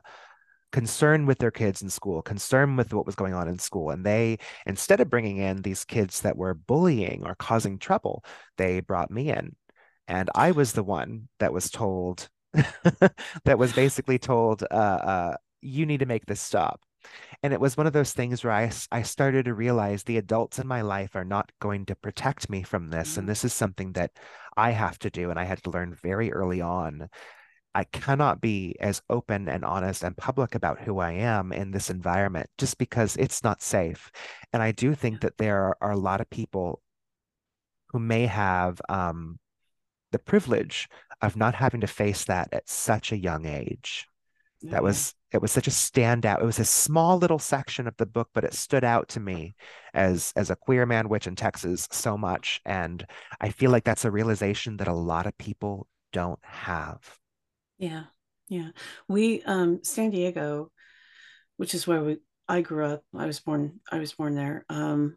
[0.74, 3.90] concern with their kids in school, concerned with what was going on in school.
[3.90, 8.24] And they, instead of bringing in these kids that were bullying or causing trouble,
[8.58, 9.54] they brought me in.
[10.08, 12.28] And I was the one that was told,
[13.44, 16.80] that was basically told, uh, uh, you need to make this stop.
[17.42, 20.58] And it was one of those things where I, I started to realize the adults
[20.58, 23.10] in my life are not going to protect me from this.
[23.10, 23.20] Mm-hmm.
[23.20, 24.12] And this is something that
[24.56, 25.30] I have to do.
[25.30, 27.08] And I had to learn very early on.
[27.74, 31.90] I cannot be as open and honest and public about who I am in this
[31.90, 34.12] environment just because it's not safe.
[34.52, 36.80] And I do think that there are, are a lot of people
[37.88, 39.38] who may have um,
[40.14, 40.88] the privilege
[41.20, 44.06] of not having to face that at such a young age.
[44.70, 46.40] That was it was such a standout.
[46.40, 49.56] It was a small little section of the book, but it stood out to me
[49.92, 52.60] as as a queer man witch in Texas so much.
[52.64, 53.04] And
[53.40, 57.18] I feel like that's a realization that a lot of people don't have.
[57.78, 58.04] Yeah.
[58.48, 58.70] Yeah.
[59.08, 60.70] We um San Diego,
[61.56, 63.02] which is where we I grew up.
[63.14, 64.64] I was born I was born there.
[64.70, 65.16] Um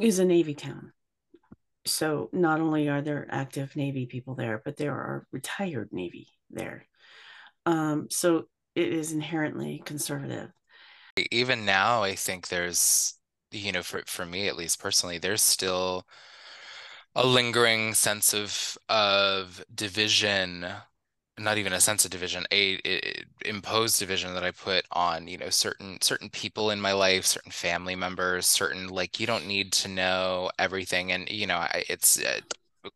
[0.00, 0.92] is a Navy town.
[1.86, 6.86] So not only are there active Navy people there, but there are retired Navy there.
[7.66, 10.50] Um, so it is inherently conservative.
[11.30, 13.14] Even now, I think there's,
[13.50, 16.06] you know, for for me at least personally, there's still
[17.14, 20.66] a lingering sense of of division
[21.38, 22.78] not even a sense of division a,
[23.44, 27.50] imposed division that i put on you know certain certain people in my life certain
[27.52, 31.12] family members certain like you don't need to know everything.
[31.12, 32.40] And you know it's uh,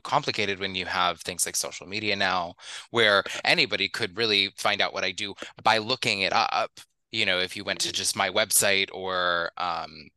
[0.04, 2.54] complicated when you have things like social media now
[2.90, 6.70] where anybody could really find out what i do by looking it up
[7.10, 10.08] you know if you went to just my website or um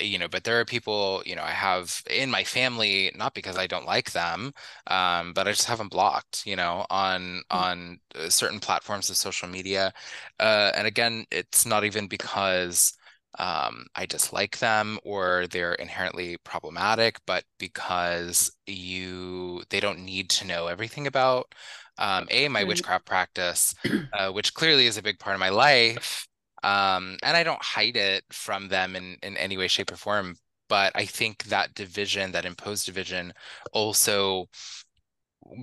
[0.00, 3.56] you know but there are people you know i have in my family not because
[3.56, 4.52] i don't like them
[4.88, 7.56] um, but i just have them blocked you know on mm.
[7.56, 9.92] on uh, certain platforms of social media
[10.40, 12.92] uh, and again it's not even because
[13.38, 20.46] um, i dislike them or they're inherently problematic but because you they don't need to
[20.46, 21.54] know everything about
[21.98, 23.74] um, a my witchcraft practice
[24.12, 26.27] uh, which clearly is a big part of my life
[26.62, 30.36] um, and I don't hide it from them in in any way, shape, or form.
[30.68, 33.32] But I think that division, that imposed division,
[33.72, 34.48] also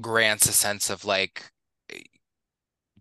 [0.02, 1.52] grants a sense of like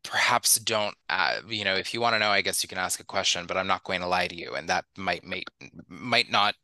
[0.02, 3.00] perhaps don't uh, you know if you want to know i guess you can ask
[3.00, 5.48] a question but i'm not going to lie to you and that might make
[5.88, 6.54] might not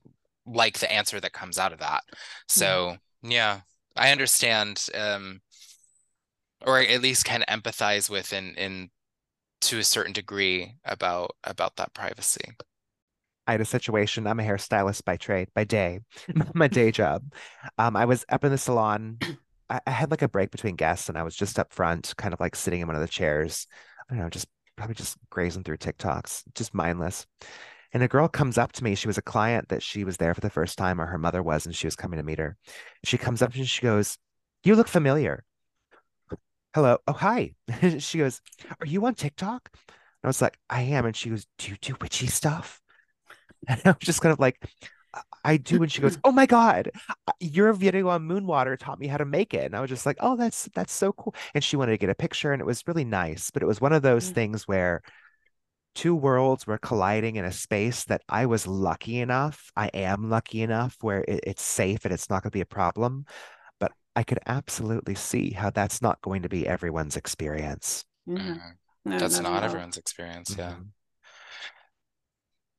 [0.46, 2.02] like the answer that comes out of that
[2.46, 3.60] so yeah, yeah
[3.96, 5.40] i understand um
[6.66, 8.90] or at least can empathize with in in
[9.62, 12.56] to a certain degree about about that privacy.
[13.46, 14.26] I had a situation.
[14.26, 16.00] I'm a hairstylist by trade, by day,
[16.54, 17.32] my day job.
[17.78, 19.18] Um, I was up in the salon.
[19.68, 22.32] I, I, had like a break between guests, and I was just up front, kind
[22.32, 23.66] of like sitting in one of the chairs.
[24.08, 24.46] I don't know, just
[24.76, 27.26] probably just grazing through TikToks, just mindless.
[27.92, 28.94] And a girl comes up to me.
[28.94, 31.42] She was a client that she was there for the first time, or her mother
[31.42, 32.56] was, and she was coming to meet her.
[33.04, 34.16] She comes up and she goes,
[34.62, 35.44] "You look familiar."
[36.74, 36.98] Hello.
[37.06, 37.54] Oh, hi.
[37.98, 38.40] she goes,
[38.80, 39.68] Are you on TikTok?
[39.72, 41.06] And I was like, I am.
[41.06, 42.80] And she goes, Do you do witchy stuff?
[43.68, 44.58] And I was just kind of like,
[45.44, 45.82] I do.
[45.82, 46.90] And she goes, Oh my God,
[47.40, 49.66] your video on Moonwater taught me how to make it.
[49.66, 51.34] And I was just like, Oh, that's that's so cool.
[51.54, 53.50] And she wanted to get a picture, and it was really nice.
[53.50, 54.34] But it was one of those mm-hmm.
[54.34, 55.02] things where
[55.94, 60.62] two worlds were colliding in a space that I was lucky enough, I am lucky
[60.62, 63.26] enough where it, it's safe and it's not going to be a problem.
[64.20, 68.04] I could absolutely see how that's not going to be everyone's experience.
[68.28, 68.58] Mm-hmm.
[69.06, 70.50] No, that's not, not everyone's experience.
[70.50, 70.60] Mm-hmm.
[70.60, 70.74] Yeah.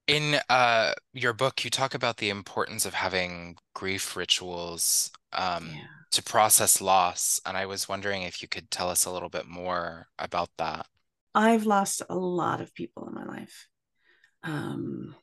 [0.06, 5.82] In uh, your book, you talk about the importance of having grief rituals um, yeah.
[6.12, 7.42] to process loss.
[7.44, 10.86] And I was wondering if you could tell us a little bit more about that.
[11.34, 13.68] I've lost a lot of people in my life.
[14.44, 15.16] Um,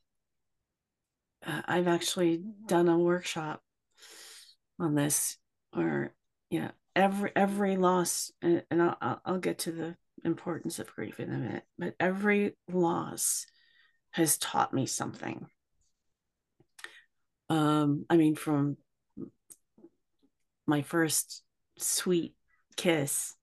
[1.47, 3.63] uh, I've actually done a workshop
[4.81, 5.37] on this
[5.79, 6.15] or
[6.51, 11.33] yeah every every loss and, and I'll, I'll get to the importance of grief in
[11.33, 13.47] a minute but every loss
[14.11, 15.47] has taught me something.
[17.49, 18.77] Um i mean from
[20.67, 21.43] my first
[21.79, 22.35] sweet
[22.77, 23.35] kiss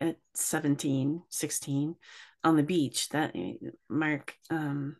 [0.00, 1.96] at 17 16
[2.42, 3.54] on the beach that eh,
[3.88, 4.96] mark um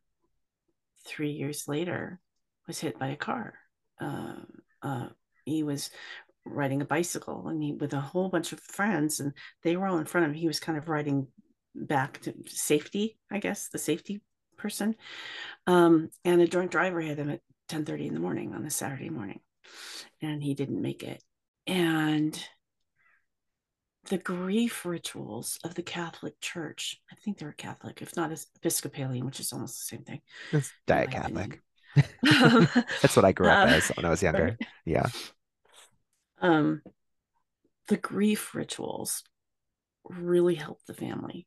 [1.07, 2.21] three years later
[2.67, 3.55] was hit by a car.
[4.01, 4.35] Uh,
[4.83, 5.09] uh,
[5.45, 5.91] he was
[6.45, 9.33] riding a bicycle and he with a whole bunch of friends and
[9.63, 10.39] they were all in front of him.
[10.39, 11.27] He was kind of riding
[11.75, 14.21] back to safety i guess the safety
[14.57, 14.95] person.
[15.67, 18.71] Um, and a drunk driver hit him at 10 30 in the morning on a
[18.71, 19.41] saturday morning
[20.21, 21.23] and he didn't make it.
[21.67, 22.39] And
[24.09, 29.27] the grief rituals of the catholic church i think they're catholic if not as episcopalian
[29.27, 30.21] which is almost the same thing.
[30.53, 31.61] It's diet catholic
[32.23, 34.57] that's what i grew up uh, as when i was younger.
[34.59, 34.69] right?
[34.85, 35.07] yeah
[36.41, 36.83] um,
[37.89, 39.23] the grief rituals
[40.09, 41.47] really helped the family.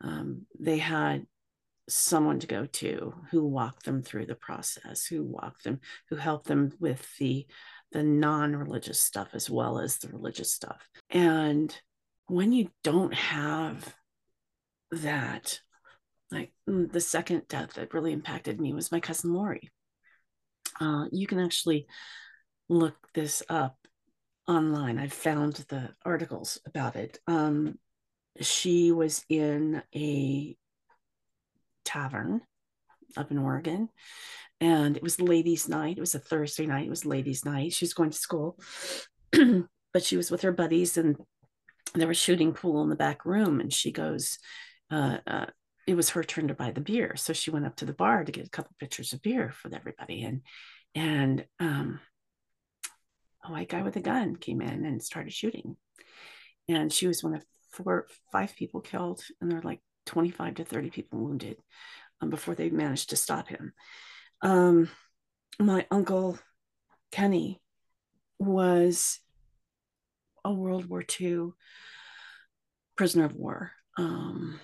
[0.00, 1.26] Um, they had
[1.88, 6.46] someone to go to who walked them through the process, who walked them, who helped
[6.48, 7.46] them with the
[7.92, 10.88] the non-religious stuff as well as the religious stuff.
[11.08, 11.74] And
[12.26, 13.94] when you don't have
[14.90, 15.60] that,
[16.32, 19.70] like mm, the second death that really impacted me was my cousin Lori.
[20.80, 21.86] Uh, you can actually
[22.68, 23.76] look this up
[24.48, 24.98] online.
[24.98, 27.18] I've found the articles about it.
[27.26, 27.78] Um,
[28.40, 30.56] she was in a
[31.84, 32.42] tavern
[33.16, 33.88] up in Oregon,
[34.60, 35.96] and it was ladies' night.
[35.96, 36.86] It was a Thursday night.
[36.86, 37.72] It was ladies' night.
[37.72, 38.58] She was going to school,
[39.32, 41.16] but she was with her buddies, and
[41.94, 43.60] there was shooting pool in the back room.
[43.60, 44.38] And she goes,
[44.90, 45.46] uh, uh,
[45.86, 48.24] it was her turn to buy the beer, so she went up to the bar
[48.24, 50.42] to get a couple pitchers of beer for everybody, and
[50.94, 52.00] and um,
[53.46, 55.76] a white guy with a gun came in and started shooting.
[56.68, 60.64] And she was one of four, five people killed, and there were like 25 to
[60.64, 61.56] 30 people wounded
[62.20, 63.72] um, before they managed to stop him.
[64.42, 64.88] Um,
[65.58, 66.38] my uncle
[67.12, 67.60] Kenny
[68.38, 69.20] was
[70.44, 71.50] a World War II
[72.96, 73.72] prisoner of war.
[73.96, 74.60] Um,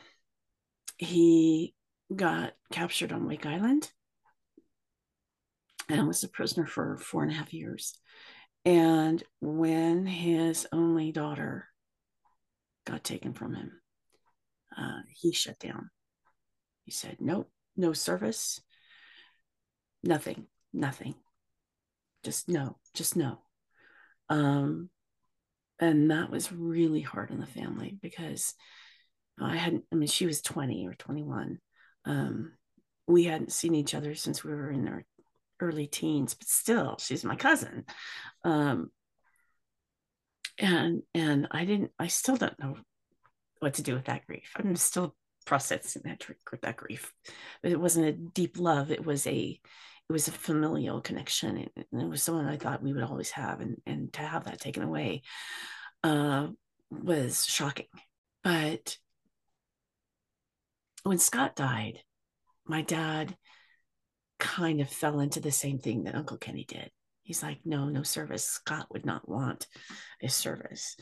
[0.98, 1.74] he
[2.14, 3.90] got captured on Wake Island
[5.88, 7.98] and was a prisoner for four and a half years.
[8.64, 11.66] And when his only daughter
[12.86, 13.72] got taken from him,
[14.76, 15.90] uh, he shut down.
[16.84, 18.60] He said, Nope, no service,
[20.02, 21.14] nothing, nothing.
[22.24, 23.40] Just no, just no.
[24.28, 24.90] Um,
[25.80, 28.54] and that was really hard on the family because
[29.40, 31.58] I hadn't, I mean, she was 20 or 21.
[32.04, 32.52] Um,
[33.08, 35.02] we hadn't seen each other since we were in our
[35.62, 37.84] early teens, but still, she's my cousin.
[38.44, 38.90] Um,
[40.58, 42.76] and and I didn't, I still don't know
[43.60, 44.52] what to do with that grief.
[44.56, 45.14] I'm still
[45.46, 46.24] processing that
[46.62, 47.12] that grief.
[47.62, 48.90] But it wasn't a deep love.
[48.90, 49.60] It was a
[50.08, 53.60] it was a familial connection, and it was someone I thought we would always have,
[53.60, 55.22] and and to have that taken away
[56.02, 56.48] uh,
[56.90, 57.86] was shocking.
[58.42, 58.98] But
[61.04, 62.00] when Scott died,
[62.66, 63.36] my dad
[64.42, 66.90] kind of fell into the same thing that Uncle Kenny did.
[67.22, 68.44] He's like, no, no service.
[68.44, 69.68] Scott would not want
[70.20, 70.96] a service.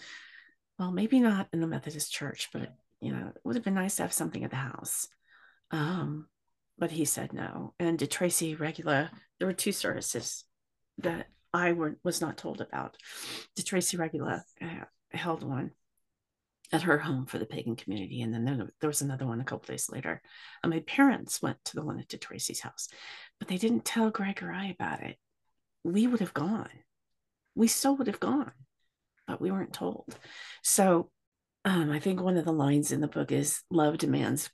[0.79, 2.69] Well, maybe not in the Methodist church, but
[3.01, 5.09] you know, it would have been nice to have something at the house.
[5.71, 6.27] Um,
[6.77, 7.73] but he said no.
[7.81, 10.45] And to Tracy Regula, there were two services
[10.99, 12.99] that I were, was not told about.
[13.59, 15.71] deTraci Regula uh, held one
[16.73, 18.23] at her home for the pagan community.
[18.23, 20.23] And then there was another one a couple days later.
[20.63, 22.89] And my parents went to the one at Tracy's house,
[23.39, 25.17] but they didn't tell Greg or I about it.
[25.83, 26.71] We would have gone.
[27.55, 28.53] We still would have gone,
[29.27, 30.17] but we weren't told.
[30.63, 31.11] So
[31.65, 34.51] um, I think one of the lines in the book is love demands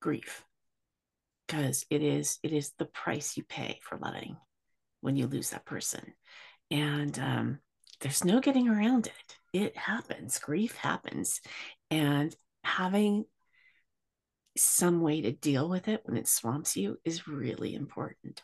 [0.00, 0.44] grief
[1.46, 4.36] because it is it is the price you pay for loving
[5.00, 6.14] when you lose that person
[6.70, 7.58] and um,
[8.00, 11.40] there's no getting around it it happens grief happens
[11.90, 12.34] and
[12.64, 13.24] having
[14.56, 18.42] some way to deal with it when it swamps you is really important.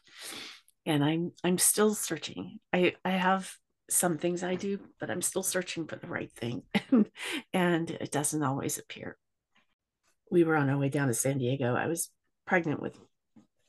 [0.85, 2.59] And i'm i'm still searching.
[2.73, 3.53] I i have
[3.91, 6.63] some things i do but i'm still searching for the right thing.
[7.53, 9.17] And it doesn't always appear.
[10.31, 11.75] We were on our way down to san diego.
[11.75, 12.11] I was
[12.47, 12.99] pregnant with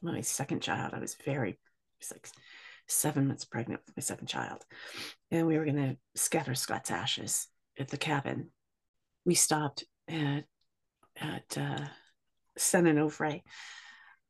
[0.02, 0.94] my second child.
[0.94, 1.60] I was very
[2.12, 2.28] like
[2.88, 4.64] seven months pregnant with my second child.
[5.32, 7.48] And we were going to scatter Scott's ashes
[7.80, 8.50] at the cabin.
[9.26, 10.46] We stopped at,
[11.18, 11.86] at uh,
[12.58, 13.42] San Onofre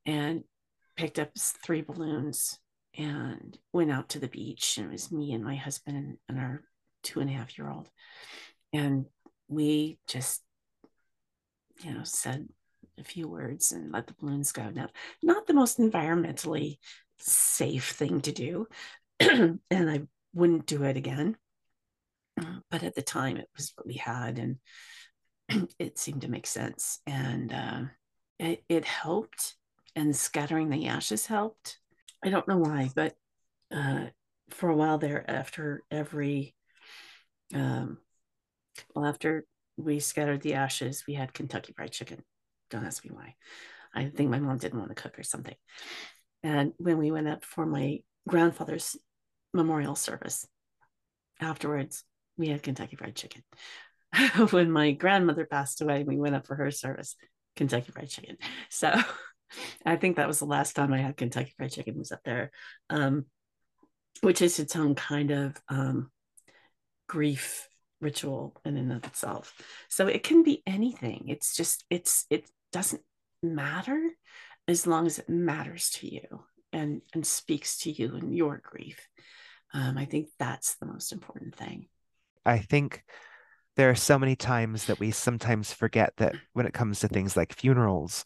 [0.05, 0.43] and
[0.95, 2.59] picked up three balloons
[2.95, 4.77] and went out to the beach.
[4.77, 6.63] And it was me and my husband and, and our
[7.01, 7.89] two and a half year old.
[8.71, 9.05] And
[9.47, 10.41] we just,
[11.83, 12.47] you know, said
[12.99, 14.69] a few words and let the balloons go.
[14.69, 14.89] Now,
[15.21, 16.77] not the most environmentally
[17.19, 18.67] safe thing to do.
[19.19, 20.01] and I
[20.33, 21.37] wouldn't do it again.
[22.69, 24.57] But at the time, it was what we had, and
[25.79, 26.99] it seemed to make sense.
[27.05, 27.81] And uh,
[28.39, 29.55] it, it helped,
[29.95, 31.77] and scattering the ashes helped.
[32.23, 33.13] I don't know why, but
[33.71, 34.05] uh,
[34.49, 36.55] for a while there, after every,
[37.53, 37.99] um,
[38.95, 39.45] well, after
[39.77, 42.23] we scattered the ashes, we had Kentucky Fried Chicken.
[42.69, 43.35] Don't ask me why.
[43.93, 45.55] I think my mom didn't want to cook or something.
[46.43, 48.97] And when we went up for my grandfather's
[49.53, 50.45] memorial service,
[51.39, 52.03] afterwards,
[52.37, 53.43] we had Kentucky Fried Chicken.
[54.51, 57.15] when my grandmother passed away, we went up for her service,
[57.55, 58.37] Kentucky Fried Chicken.
[58.69, 58.93] So
[59.85, 62.51] I think that was the last time I had Kentucky Fried Chicken was up there,
[62.89, 63.25] um,
[64.21, 66.11] which is its own kind of um,
[67.07, 67.67] grief
[68.01, 69.53] ritual in and of itself.
[69.89, 71.25] So it can be anything.
[71.27, 73.01] It's just it's it doesn't
[73.41, 74.01] matter
[74.67, 79.07] as long as it matters to you and and speaks to you and your grief.
[79.73, 81.87] Um, i think that's the most important thing.
[82.45, 83.03] I think
[83.75, 87.35] there are so many times that we sometimes forget that when it comes to things
[87.35, 88.23] like funerals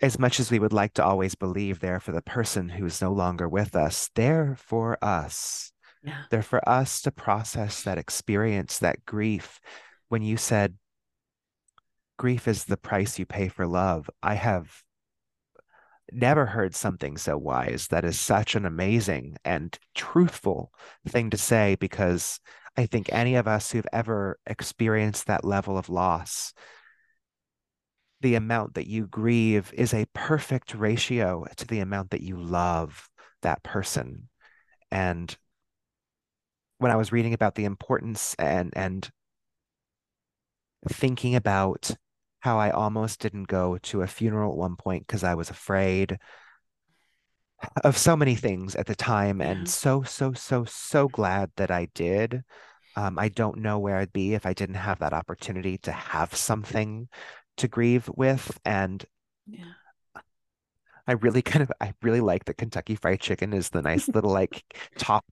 [0.00, 3.12] as much as we would like to always believe they're for the person who's no
[3.12, 5.72] longer with us they're for us.
[6.04, 6.22] Yeah.
[6.30, 9.58] they're for us to process that experience that grief.
[10.08, 10.74] When you said
[12.18, 14.82] grief is the price you pay for love i have
[16.12, 17.88] never heard something so wise.
[17.88, 20.72] That is such an amazing and truthful
[21.06, 22.40] thing to say because
[22.76, 26.54] I think any of us who've ever experienced that level of loss,
[28.20, 33.08] the amount that you grieve is a perfect ratio to the amount that you love
[33.42, 34.28] that person.
[34.90, 35.36] And
[36.78, 39.10] when I was reading about the importance and and
[40.88, 41.90] thinking about
[42.40, 46.18] how I almost didn't go to a funeral at one point because I was afraid
[47.84, 51.86] of so many things at the time and so so so so glad that I
[51.94, 52.44] did
[52.96, 56.34] Um, I don't know where I'd be if I didn't have that opportunity to have
[56.36, 57.08] something
[57.58, 58.58] to grieve with.
[58.66, 59.06] And
[59.46, 59.74] Yeah.
[61.06, 64.30] I really kind of I really like that Kentucky Fried Chicken is the nice little
[64.32, 64.62] like
[64.98, 65.24] top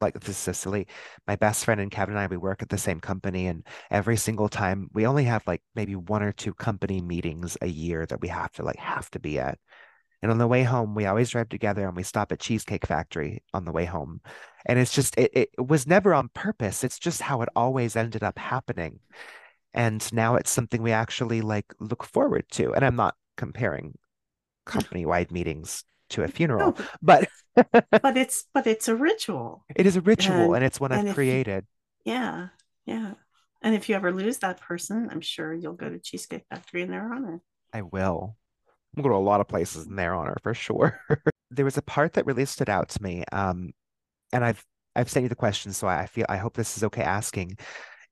[0.00, 0.86] like this is so silly.
[1.26, 4.16] My best friend and Kevin and I we work at the same company and every
[4.16, 8.20] single time we only have like maybe one or two company meetings a year that
[8.20, 9.58] we have to like have to be at.
[10.22, 13.42] And on the way home, we always drive together and we stop at Cheesecake Factory
[13.52, 14.20] on the way home.
[14.64, 16.82] And it's just it, it was never on purpose.
[16.82, 19.00] It's just how it always ended up happening.
[19.74, 22.72] And now it's something we actually like look forward to.
[22.74, 23.98] And I'm not comparing
[24.66, 25.84] company-wide meetings
[26.14, 29.66] to a funeral, but, but but it's but it's a ritual.
[29.74, 31.66] it is a ritual And and it's one and I've if created.
[32.04, 32.48] yeah,
[32.86, 33.14] yeah.
[33.62, 36.90] And if you ever lose that person, I'm sure you'll go to Cheesecake Factory in
[36.90, 37.40] their honor.
[37.72, 38.36] I will.
[38.96, 41.00] I'm going to a lot of places in their honor for sure.
[41.50, 43.24] There was a part that really stood out to me.
[43.32, 43.72] Um,
[44.32, 44.64] and I've
[44.96, 47.58] I've sent you the question, so I feel I hope this is okay asking.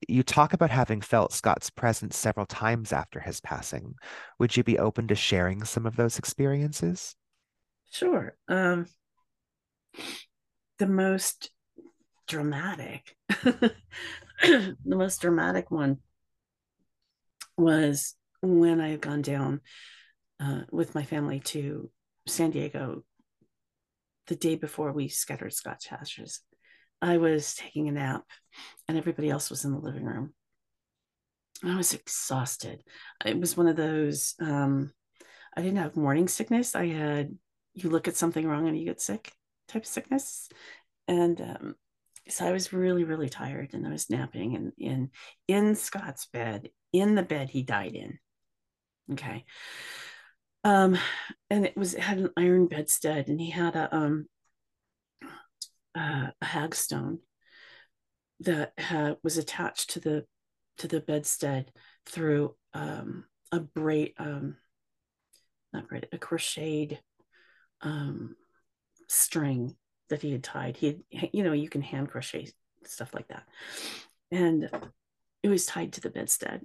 [0.08, 3.94] You talk about having felt Scott's presence several times after his passing.
[4.38, 7.16] Would you be open to sharing some of those experiences?
[7.92, 8.34] Sure.
[8.48, 8.86] Um,
[10.78, 11.50] the most
[12.26, 13.76] dramatic, the
[14.86, 15.98] most dramatic one
[17.58, 19.60] was when I had gone down
[20.40, 21.90] uh, with my family to
[22.26, 23.04] San Diego
[24.26, 26.40] the day before we scattered Scott's ashes.
[27.02, 28.22] I was taking a nap
[28.88, 30.32] and everybody else was in the living room.
[31.62, 32.82] I was exhausted.
[33.24, 34.92] It was one of those, um,
[35.54, 36.74] I didn't have morning sickness.
[36.74, 37.36] I had,
[37.74, 39.32] you look at something wrong and you get sick
[39.68, 40.48] type of sickness.
[41.08, 41.74] And um,
[42.28, 45.10] so I was really, really tired and I was napping and in,
[45.48, 48.18] in Scott's bed, in the bed he died in.
[49.12, 49.44] Okay.
[50.64, 50.96] Um,
[51.50, 54.26] and it was, it had an iron bedstead and he had a, um,
[55.94, 57.18] uh, a hagstone
[58.40, 58.72] that
[59.22, 60.24] was attached to the
[60.78, 61.70] to the bedstead
[62.06, 64.56] through um, a braid, um,
[65.72, 66.98] not braid, a crocheted
[67.82, 68.36] um,
[69.08, 69.76] string
[70.08, 70.76] that he had tied.
[70.76, 72.48] He, had, you know, you can hand crochet
[72.84, 73.44] stuff like that,
[74.30, 74.70] and
[75.42, 76.62] it was tied to the bedstead.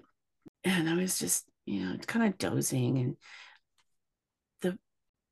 [0.63, 2.97] And I was just, you know, kind of dozing.
[2.97, 3.17] And
[4.61, 4.77] the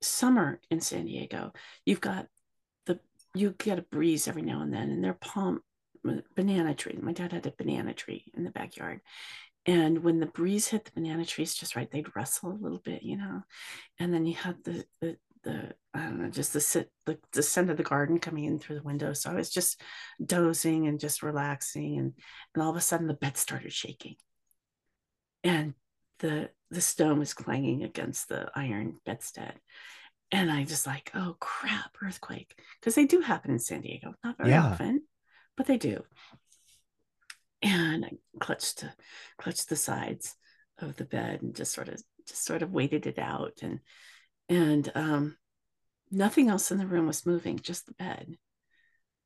[0.01, 1.53] summer in San Diego,
[1.85, 2.27] you've got
[2.85, 2.99] the
[3.33, 5.61] you get a breeze every now and then, and their palm
[6.35, 6.97] banana tree.
[7.01, 9.01] My dad had a banana tree in the backyard.
[9.67, 13.01] And when the breeze hit the banana trees just right, they'd rustle a little bit,
[13.01, 13.41] you know.
[13.99, 17.41] And then you had the the the I don't know, just the sit the, the
[17.41, 19.13] scent of the garden coming in through the window.
[19.13, 19.81] So I was just
[20.23, 22.13] dozing and just relaxing and
[22.53, 24.15] and all of a sudden the bed started shaking.
[25.43, 25.73] And
[26.19, 29.53] the the stone was clanging against the iron bedstead.
[30.31, 32.53] And I just like, oh crap, earthquake.
[32.81, 34.65] Because they do happen in San Diego, not very Yeah.
[34.65, 35.03] often
[35.57, 36.03] but they do.
[37.61, 38.85] And I clutched
[39.37, 40.35] clutched the sides
[40.79, 43.79] of the bed and just sort of just sort of waited it out and
[44.49, 45.37] and um
[46.11, 48.37] nothing else in the room was moving, just the bed.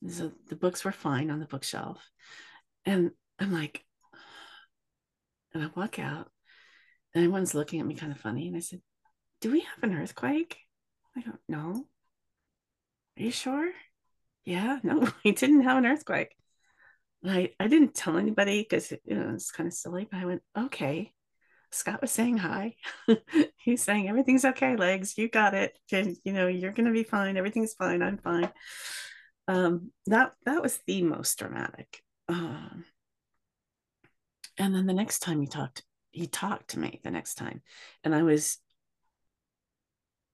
[0.08, 2.02] So the books were fine on the bookshelf.
[2.86, 3.84] And I'm like,
[5.54, 6.32] and I walk out
[7.14, 8.48] and everyone's looking at me kind of funny.
[8.48, 8.82] And I said,
[9.42, 10.58] Do we have an earthquake?
[11.18, 11.86] I don't know.
[13.18, 13.72] Are you sure?
[14.50, 16.36] yeah, no, we didn't have an earthquake.
[17.26, 20.42] I, I didn't tell anybody because you know it's kind of silly, but I went,
[20.58, 21.14] okay.
[21.72, 22.76] Scott was saying hi.
[23.58, 25.18] He's saying everything's okay, legs.
[25.18, 25.78] You got it.
[25.92, 27.38] You know, you're gonna be fine.
[27.38, 28.02] Everything's fine.
[28.02, 28.52] I'm fine.
[29.48, 32.02] Um, that that was the most dramatic.
[32.28, 32.86] Um,
[34.58, 37.62] and then the next time he talked, he talked to me the next time,
[38.04, 38.58] and I was,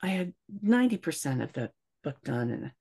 [0.01, 1.71] I had ninety percent of the
[2.03, 2.71] book done, and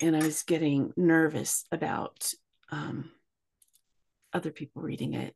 [0.00, 2.32] and I was getting nervous about
[2.70, 3.10] um,
[4.32, 5.34] other people reading it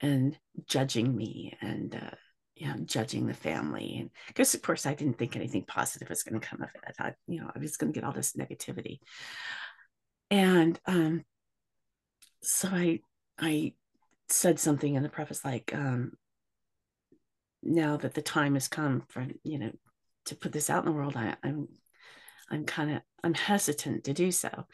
[0.00, 2.14] and judging me and uh,
[2.54, 6.22] you know judging the family and because of course I didn't think anything positive was
[6.22, 6.80] going to come of it.
[6.86, 8.98] I thought you know I was going to get all this negativity,
[10.30, 11.24] and um,
[12.42, 13.00] so I
[13.38, 13.74] I
[14.28, 16.12] said something in the preface like um,
[17.62, 19.72] now that the time has come for you know
[20.26, 21.68] to put this out in the world I, I'm
[22.50, 24.66] I'm kind of I'm hesitant to do so.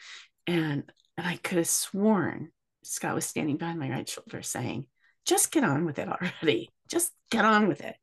[0.47, 0.83] And
[1.17, 2.49] and I could have sworn
[2.83, 4.87] Scott was standing behind my right shoulder saying,
[5.25, 6.69] just get on with it already.
[6.89, 7.95] Just get on with it.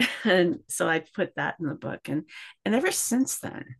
[0.24, 2.08] And so I put that in the book.
[2.08, 2.24] And
[2.66, 3.76] and ever since then,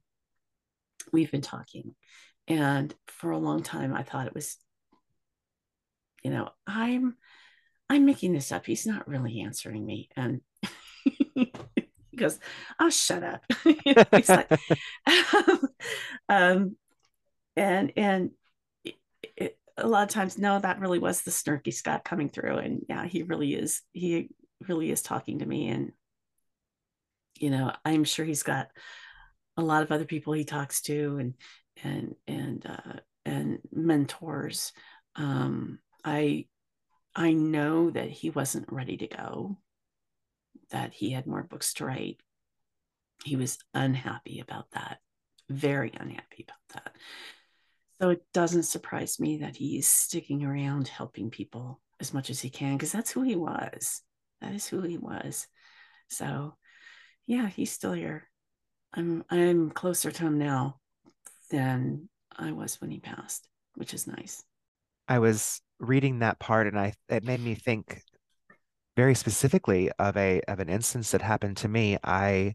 [1.13, 1.95] we've been talking.
[2.49, 4.57] And for a long time I thought it was,
[6.23, 7.17] you know, I'm
[7.91, 8.65] I'm making this up.
[8.65, 10.09] He's not really answering me.
[10.17, 10.41] And
[11.35, 11.53] he
[12.17, 12.39] goes,
[12.81, 14.51] "Oh, shut up." He's like,
[16.29, 16.77] um,
[17.57, 18.33] and and it,
[19.77, 22.59] a lot of times, no, that really was the snarky Scott coming through.
[22.59, 23.83] And yeah, he really is.
[23.93, 24.31] He
[24.67, 25.69] really is talking to me.
[25.69, 25.93] And,
[27.39, 28.69] you know, I'm sure he's got
[29.57, 31.35] a lot of other people he talks to and,
[31.85, 34.73] and, and, uh, and mentors.
[35.15, 36.47] Um, I,
[37.15, 39.59] I know that he wasn't ready to go,
[40.71, 42.21] that he had more books to write.
[43.25, 44.99] He was unhappy about that,
[45.49, 46.97] very unhappy about that.
[48.01, 52.51] So it doesn't surprise me that he's sticking around helping people as much as he
[52.51, 54.03] can because that's who he was.
[54.41, 55.47] That is who he was.
[56.09, 56.55] So
[57.27, 58.29] yeah, he's still here.
[58.93, 60.79] I'm I'm closer to him now
[61.51, 64.43] than I was when he passed, which is nice.
[65.09, 68.03] I was reading that part and I it made me think
[68.97, 71.97] very specifically of a of an instance that happened to me.
[72.05, 72.55] I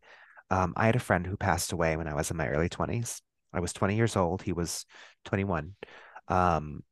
[0.49, 3.21] um, I had a friend who passed away when I was in my early 20s.
[3.53, 4.41] I was 20 years old.
[4.41, 4.85] He was
[5.25, 5.75] 21.
[6.27, 6.83] Um,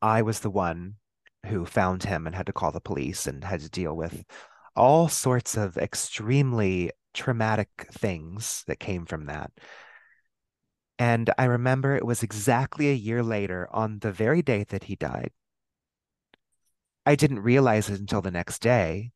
[0.00, 0.96] I was the one
[1.46, 4.24] who found him and had to call the police and had to deal with
[4.76, 9.52] all sorts of extremely traumatic things that came from that.
[10.98, 14.96] And I remember it was exactly a year later, on the very day that he
[14.96, 15.32] died.
[17.04, 19.12] I didn't realize it until the next day.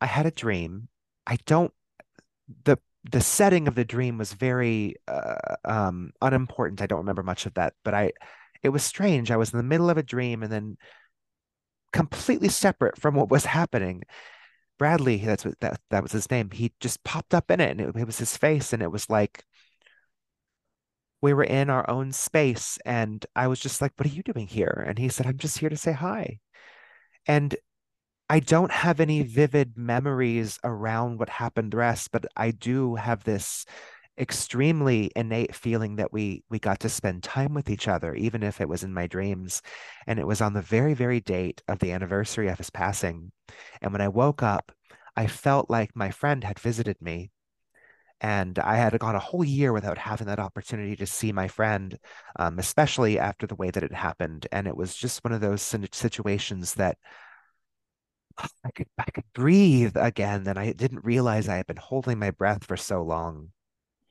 [0.00, 0.88] I had a dream.
[1.26, 1.72] I don't,
[2.64, 2.78] the
[3.10, 6.82] the setting of the dream was very uh, um, unimportant.
[6.82, 8.12] I don't remember much of that, but I,
[8.62, 9.30] it was strange.
[9.30, 10.76] I was in the middle of a dream and then
[11.92, 14.02] completely separate from what was happening.
[14.78, 16.50] Bradley, that's what that, that was his name.
[16.50, 18.72] He just popped up in it and it, it was his face.
[18.72, 19.44] And it was like,
[21.20, 22.78] we were in our own space.
[22.84, 24.84] And I was just like, what are you doing here?
[24.86, 26.38] And he said, I'm just here to say hi.
[27.26, 27.54] And
[28.32, 33.66] I don't have any vivid memories around what happened rest, but I do have this
[34.18, 38.58] extremely innate feeling that we we got to spend time with each other even if
[38.62, 39.60] it was in my dreams
[40.06, 43.32] and it was on the very very date of the anniversary of his passing
[43.80, 44.70] and when i woke up
[45.16, 47.30] i felt like my friend had visited me
[48.20, 51.98] and i had gone a whole year without having that opportunity to see my friend
[52.38, 55.62] um, especially after the way that it happened and it was just one of those
[55.62, 56.98] situations that
[58.64, 62.30] I could I could breathe again, and I didn't realize I had been holding my
[62.30, 63.50] breath for so long.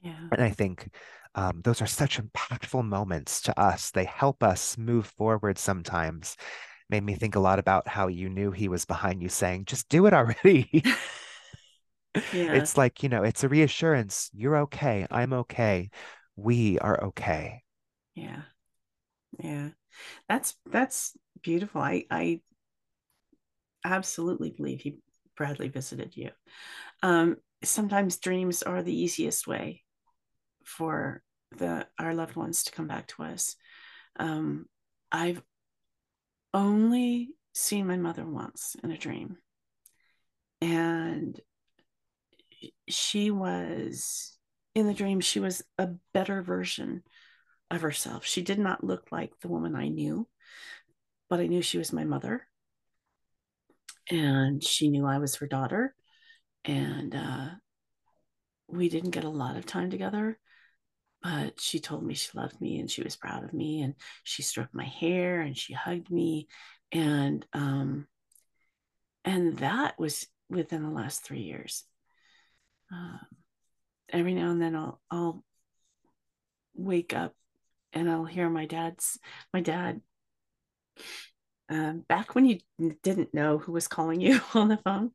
[0.01, 0.27] Yeah.
[0.31, 0.89] And I think
[1.35, 3.91] um, those are such impactful moments to us.
[3.91, 6.35] They help us move forward sometimes.
[6.89, 9.87] Made me think a lot about how you knew he was behind you saying, just
[9.87, 10.69] do it already.
[12.33, 12.53] yeah.
[12.53, 14.29] It's like, you know, it's a reassurance.
[14.33, 15.07] You're okay.
[15.09, 15.89] I'm okay.
[16.35, 17.63] We are okay.
[18.13, 18.41] Yeah.
[19.39, 19.69] Yeah.
[20.27, 21.81] That's that's beautiful.
[21.81, 22.41] I I
[23.83, 24.97] absolutely believe he
[25.35, 26.29] Bradley visited you.
[27.01, 29.83] Um, sometimes dreams are the easiest way
[30.63, 31.23] for
[31.57, 33.55] the our loved ones to come back to us.
[34.17, 34.65] Um,
[35.11, 35.41] I've
[36.53, 39.37] only seen my mother once in a dream,
[40.61, 41.39] and
[42.87, 44.37] she was
[44.75, 45.19] in the dream.
[45.21, 47.03] She was a better version
[47.69, 48.25] of herself.
[48.25, 50.27] She did not look like the woman I knew,
[51.29, 52.45] but I knew she was my mother
[54.11, 55.95] and she knew I was her daughter.
[56.65, 57.47] And uh,
[58.67, 60.37] we didn't get a lot of time together,
[61.23, 63.81] but she told me she loved me and she was proud of me.
[63.81, 66.47] And she stroked my hair and she hugged me.
[66.91, 68.07] And, um,
[69.23, 71.85] and that was within the last three years.
[72.91, 73.19] Um,
[74.11, 75.43] every now and then I'll, I'll
[76.75, 77.33] wake up
[77.93, 79.17] and I'll hear my dad's,
[79.53, 80.01] my dad
[81.71, 82.59] um, back when you
[83.01, 85.11] didn't know who was calling you on the phone,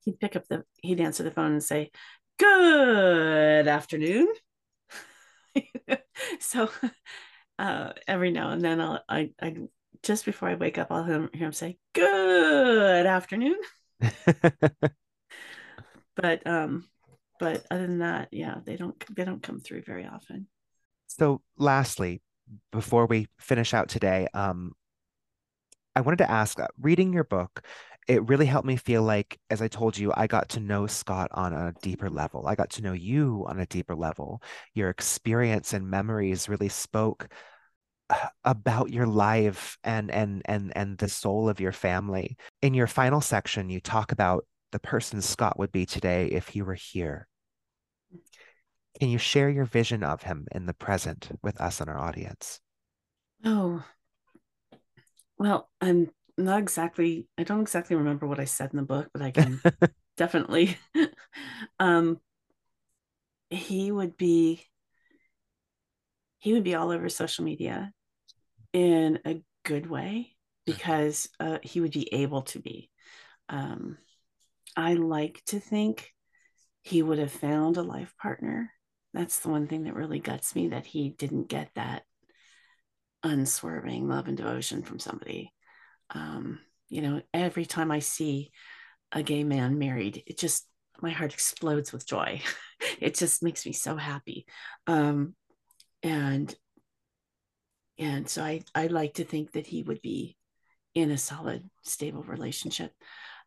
[0.00, 1.90] he'd pick up the, he'd answer the phone and say,
[2.38, 4.26] Good afternoon.
[6.40, 6.70] so
[7.58, 9.56] uh, every now and then I'll, I, I,
[10.02, 13.58] just before I wake up, I'll hear him say, Good afternoon.
[16.16, 16.88] but, um,
[17.38, 20.48] but other than that, yeah, they don't, they don't come through very often.
[21.08, 22.22] So lastly,
[22.72, 24.72] before we finish out today, um,
[25.96, 27.62] I wanted to ask, uh, reading your book,
[28.06, 31.30] it really helped me feel like, as I told you, I got to know Scott
[31.32, 32.46] on a deeper level.
[32.46, 34.42] I got to know you on a deeper level.
[34.74, 37.28] Your experience and memories really spoke
[38.10, 42.36] uh, about your life and and and and the soul of your family.
[42.60, 46.60] In your final section, you talk about the person Scott would be today if he
[46.60, 47.26] were here.
[49.00, 52.60] Can you share your vision of him in the present with us and our audience?
[53.44, 53.84] Oh,
[55.38, 59.22] well, I'm not exactly, I don't exactly remember what I said in the book, but
[59.22, 59.62] I can
[60.16, 60.76] definitely.
[61.80, 62.20] um,
[63.50, 64.64] he would be,
[66.38, 67.92] he would be all over social media.
[68.72, 70.36] in a good way
[70.66, 72.90] because uh, he would be able to be.
[73.48, 73.98] Um,
[74.76, 76.12] I like to think
[76.82, 78.72] he would have found a life partner.
[79.14, 82.04] That's the one thing that really guts me that he didn't get that
[83.24, 85.52] unswerving love and devotion from somebody.
[86.10, 88.52] Um, you know, every time I see
[89.10, 90.66] a gay man married, it just
[91.02, 92.40] my heart explodes with joy.
[93.00, 94.46] it just makes me so happy.
[94.86, 95.34] Um,
[96.02, 96.54] and
[97.98, 100.36] and so I I like to think that he would be
[100.94, 102.92] in a solid, stable relationship.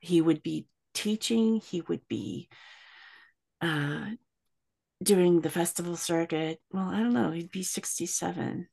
[0.02, 1.62] He would be teaching.
[1.62, 2.49] He would be
[3.62, 4.08] uh,
[5.02, 6.60] doing the festival circuit.
[6.72, 7.32] Well, I don't know.
[7.32, 8.68] He'd be 67.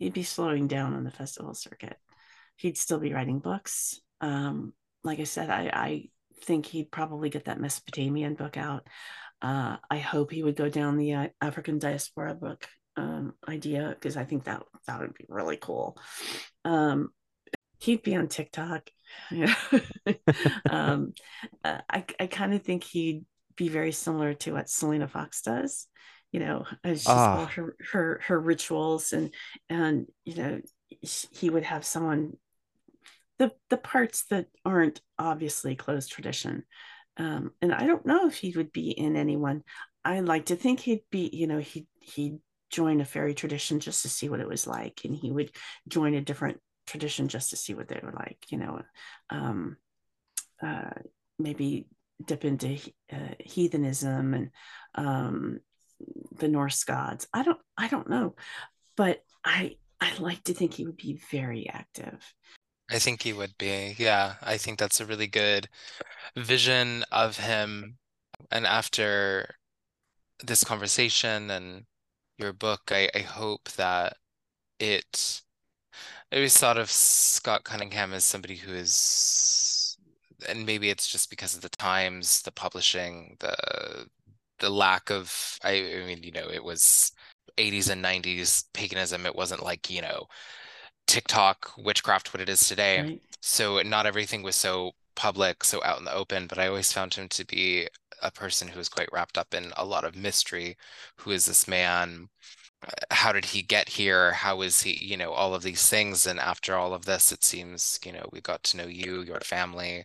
[0.00, 1.96] He'd be slowing down on the festival circuit.
[2.56, 4.00] He'd still be writing books.
[4.22, 4.72] Um,
[5.04, 6.08] like I said, I, I
[6.44, 8.88] think he'd probably get that Mesopotamian book out.
[9.42, 12.66] Uh, I hope he would go down the uh, African diaspora book
[12.96, 15.98] um, idea because I think that that would be really cool.
[16.64, 17.10] Um,
[17.78, 18.88] he'd be on TikTok.
[20.70, 21.12] um,
[21.64, 25.86] uh, I I kind of think he'd be very similar to what Selena Fox does.
[26.32, 29.34] You know, just all her her her rituals and
[29.68, 30.60] and you know
[31.32, 32.36] he would have someone
[33.38, 36.64] the the parts that aren't obviously closed tradition.
[37.16, 39.64] Um, and I don't know if he would be in anyone.
[40.04, 42.38] I like to think he'd be, you know, he he'd
[42.70, 45.50] join a fairy tradition just to see what it was like, and he would
[45.88, 48.38] join a different tradition just to see what they were like.
[48.48, 48.82] You know,
[49.30, 49.76] um,
[50.62, 50.90] uh,
[51.38, 51.86] maybe
[52.24, 52.78] dip into
[53.10, 54.50] uh, heathenism and
[54.94, 55.60] um,
[56.38, 57.28] the Norse gods.
[57.32, 58.34] I don't I don't know,
[58.96, 62.34] but I I like to think he would be very active.
[62.90, 63.94] I think he would be.
[63.98, 65.68] Yeah, I think that's a really good
[66.36, 67.98] vision of him.
[68.50, 69.54] And after
[70.44, 71.84] this conversation and
[72.38, 74.16] your book, I, I hope that
[74.78, 75.42] it
[76.32, 79.96] I always thought of Scott Cunningham as somebody who is
[80.48, 84.06] and maybe it's just because of the times, the publishing, the
[84.60, 87.12] the lack of I, I mean, you know, it was
[87.58, 89.26] 80s and 90s paganism.
[89.26, 90.26] It wasn't like, you know,
[91.06, 93.00] TikTok witchcraft what it is today.
[93.02, 93.22] Right.
[93.40, 97.14] So not everything was so public, so out in the open, but I always found
[97.14, 97.88] him to be
[98.22, 100.76] a person who was quite wrapped up in a lot of mystery.
[101.16, 102.28] Who is this man?
[103.10, 104.32] How did he get here?
[104.32, 106.26] How is he, you know, all of these things.
[106.26, 109.40] And after all of this, it seems, you know, we got to know you, your
[109.40, 110.04] family,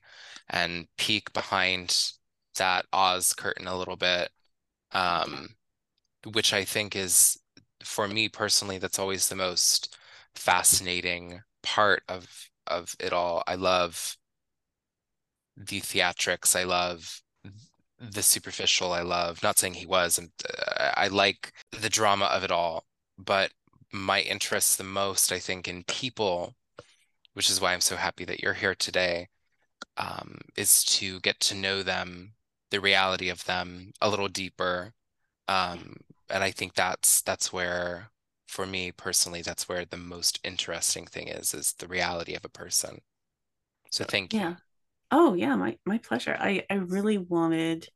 [0.50, 2.14] and peek behind
[2.58, 4.30] that Oz curtain a little bit.
[4.96, 5.50] Um,
[6.34, 7.38] which I think is
[7.84, 9.98] for me personally, that's always the most
[10.36, 13.44] fascinating part of of it all.
[13.48, 14.18] I love
[15.58, 16.56] the theatrics.
[16.56, 17.22] I love
[18.00, 18.94] the superficial.
[18.94, 22.86] I love not saying he was, and uh, I like the drama of it all.
[23.18, 23.52] But
[23.92, 26.56] my interest the most, I think, in people,
[27.34, 29.30] which is why I'm so happy that you're here today,
[29.98, 32.35] um, is to get to know them,
[32.76, 34.94] the reality of them a little deeper.
[35.48, 35.96] Um,
[36.30, 38.10] and I think that's that's where
[38.48, 42.50] for me personally, that's where the most interesting thing is, is the reality of a
[42.50, 43.00] person.
[43.92, 44.40] So thank you.
[44.40, 44.56] Yeah.
[45.10, 46.36] Oh yeah, my my pleasure.
[46.38, 47.88] I I really wanted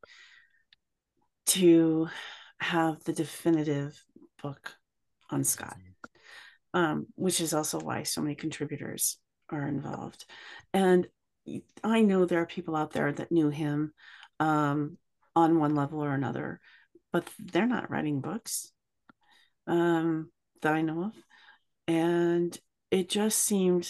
[1.48, 2.08] to
[2.60, 4.02] have the definitive
[4.42, 4.76] book
[5.30, 5.76] on Scott,
[6.72, 9.18] um, which is also why so many contributors
[9.50, 10.24] are involved.
[10.72, 11.06] And
[11.84, 13.92] I know there are people out there that knew him
[14.40, 14.98] um,
[15.36, 16.60] on one level or another,
[17.12, 18.72] but they're not writing books.
[19.66, 21.14] Um, that I know of.
[21.86, 22.58] And
[22.90, 23.88] it just seemed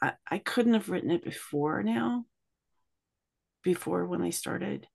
[0.00, 2.24] I, I couldn't have written it before now,
[3.62, 4.86] before when I started.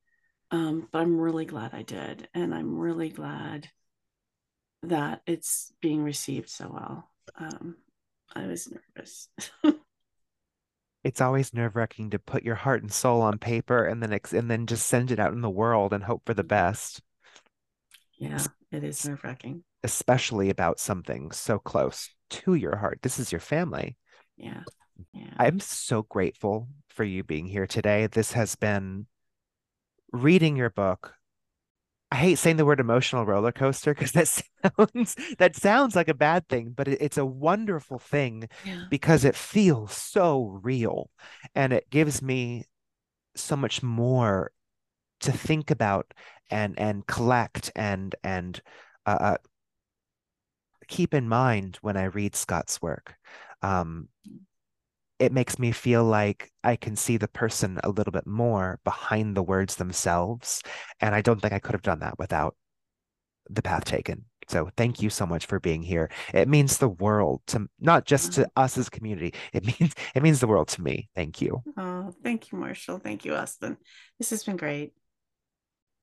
[0.51, 2.27] Um, but I'm really glad I did.
[2.33, 3.69] And I'm really glad
[4.83, 7.11] that it's being received so well.
[7.37, 7.75] Um,
[8.35, 9.29] I was nervous.
[11.03, 14.33] it's always nerve wracking to put your heart and soul on paper and then ex-
[14.33, 17.01] and then just send it out in the world and hope for the best.
[18.17, 22.99] Yeah, it is nerve wracking especially about something so close to your heart.
[23.01, 23.97] This is your family.
[24.37, 24.63] Yeah.
[25.13, 25.33] Yeah.
[25.37, 28.07] I'm so grateful for you being here today.
[28.07, 29.07] This has been
[30.11, 31.13] reading your book.
[32.11, 34.27] I hate saying the word emotional roller coaster because that
[34.77, 38.85] sounds that sounds like a bad thing, but it, it's a wonderful thing yeah.
[38.89, 41.09] because it feels so real
[41.53, 42.65] and it gives me
[43.35, 44.51] so much more
[45.21, 46.13] to think about
[46.49, 48.61] and and collect and and
[49.05, 49.37] uh, uh
[50.87, 53.15] keep in mind when I read Scott's work.
[53.61, 54.09] Um,
[55.19, 59.35] it makes me feel like I can see the person a little bit more behind
[59.35, 60.63] the words themselves.
[61.01, 62.55] And I don't think I could have done that without
[63.49, 64.25] the path taken.
[64.47, 66.09] So thank you so much for being here.
[66.33, 68.63] It means the world to not just to mm-hmm.
[68.63, 69.33] us as community.
[69.53, 71.09] It means it means the world to me.
[71.15, 71.61] Thank you.
[71.77, 72.97] Oh, thank you, Marshall.
[72.97, 73.77] Thank you, Austin.
[74.17, 74.93] This has been great.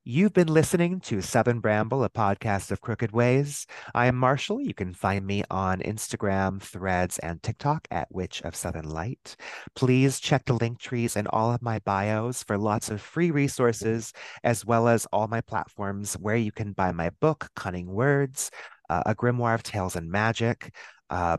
[0.09, 3.67] You've been listening to Southern Bramble, a podcast of Crooked Ways.
[3.93, 4.61] I am Marshall.
[4.61, 9.35] You can find me on Instagram, Threads, and TikTok at Witch of Southern Light.
[9.75, 14.13] Please check the link trees in all of my bios for lots of free resources,
[14.45, 18.53] as well as all my platforms where you can buy my book, Cunning Words,
[18.89, 20.73] uh, A Grimoire of Tales and Magic.
[21.11, 21.39] Uh,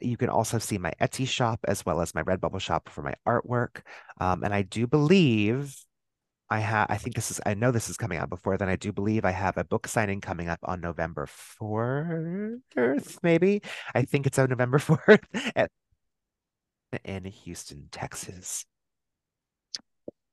[0.00, 3.14] you can also see my Etsy shop as well as my Redbubble shop for my
[3.26, 3.80] artwork.
[4.20, 5.74] Um, and I do believe
[6.48, 8.68] I have I think this is I know this is coming out before then.
[8.68, 11.26] I do believe I have a book signing coming up on November
[11.60, 13.62] 4th, maybe.
[13.94, 15.24] I think it's on November 4th
[15.56, 15.70] at,
[17.04, 18.64] in Houston, Texas.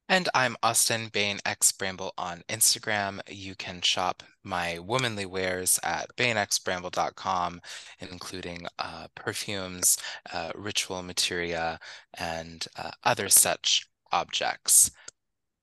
[0.10, 3.20] And I'm Austin Bain X Bramble on Instagram.
[3.28, 7.62] You can shop my womanly wares at bainxbramble.com,
[8.00, 9.98] including uh, perfumes,
[10.32, 11.80] uh, ritual materia,
[12.20, 14.92] and uh, other such objects.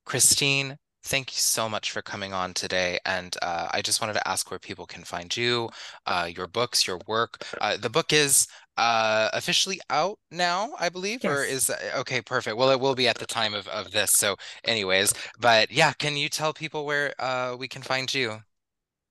[0.05, 2.99] Christine, thank you so much for coming on today.
[3.05, 5.69] And uh, I just wanted to ask where people can find you,
[6.05, 7.43] uh, your books, your work.
[7.59, 8.47] Uh, the book is
[8.77, 11.31] uh, officially out now, I believe, yes.
[11.31, 12.57] or is okay, perfect.
[12.57, 14.13] Well, it will be at the time of, of this.
[14.13, 18.39] So, anyways, but yeah, can you tell people where uh, we can find you?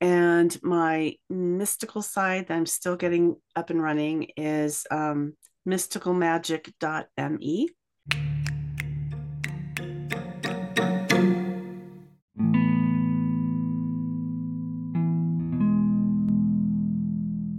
[0.00, 5.34] And my mystical side that I'm still getting up and running is um,
[5.68, 7.68] mysticalmagic.me.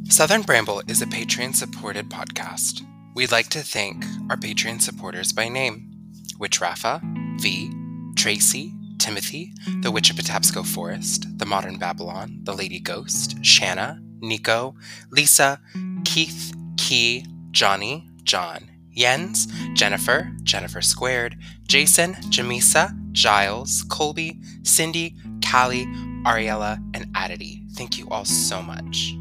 [0.07, 2.85] Southern Bramble is a Patreon supported podcast.
[3.15, 5.91] We'd like to thank our Patreon supporters by name
[6.39, 7.01] Witch Rafa,
[7.41, 7.69] V,
[8.15, 8.73] Tracy,
[9.06, 9.53] Timothy,
[9.84, 14.73] The Witch of Patapsco Forest, The Modern Babylon, The Lady Ghost, Shanna, Nico,
[15.11, 15.61] Lisa,
[16.06, 19.45] Keith, Key, Johnny, John, Jens,
[19.76, 21.38] Jennifer, Jennifer Squared,
[21.68, 25.15] Jason, Jamisa, Giles, Colby, Cindy,
[25.48, 25.86] Callie,
[26.26, 27.61] Ariella, and Adity.
[27.73, 29.15] Thank you all so much.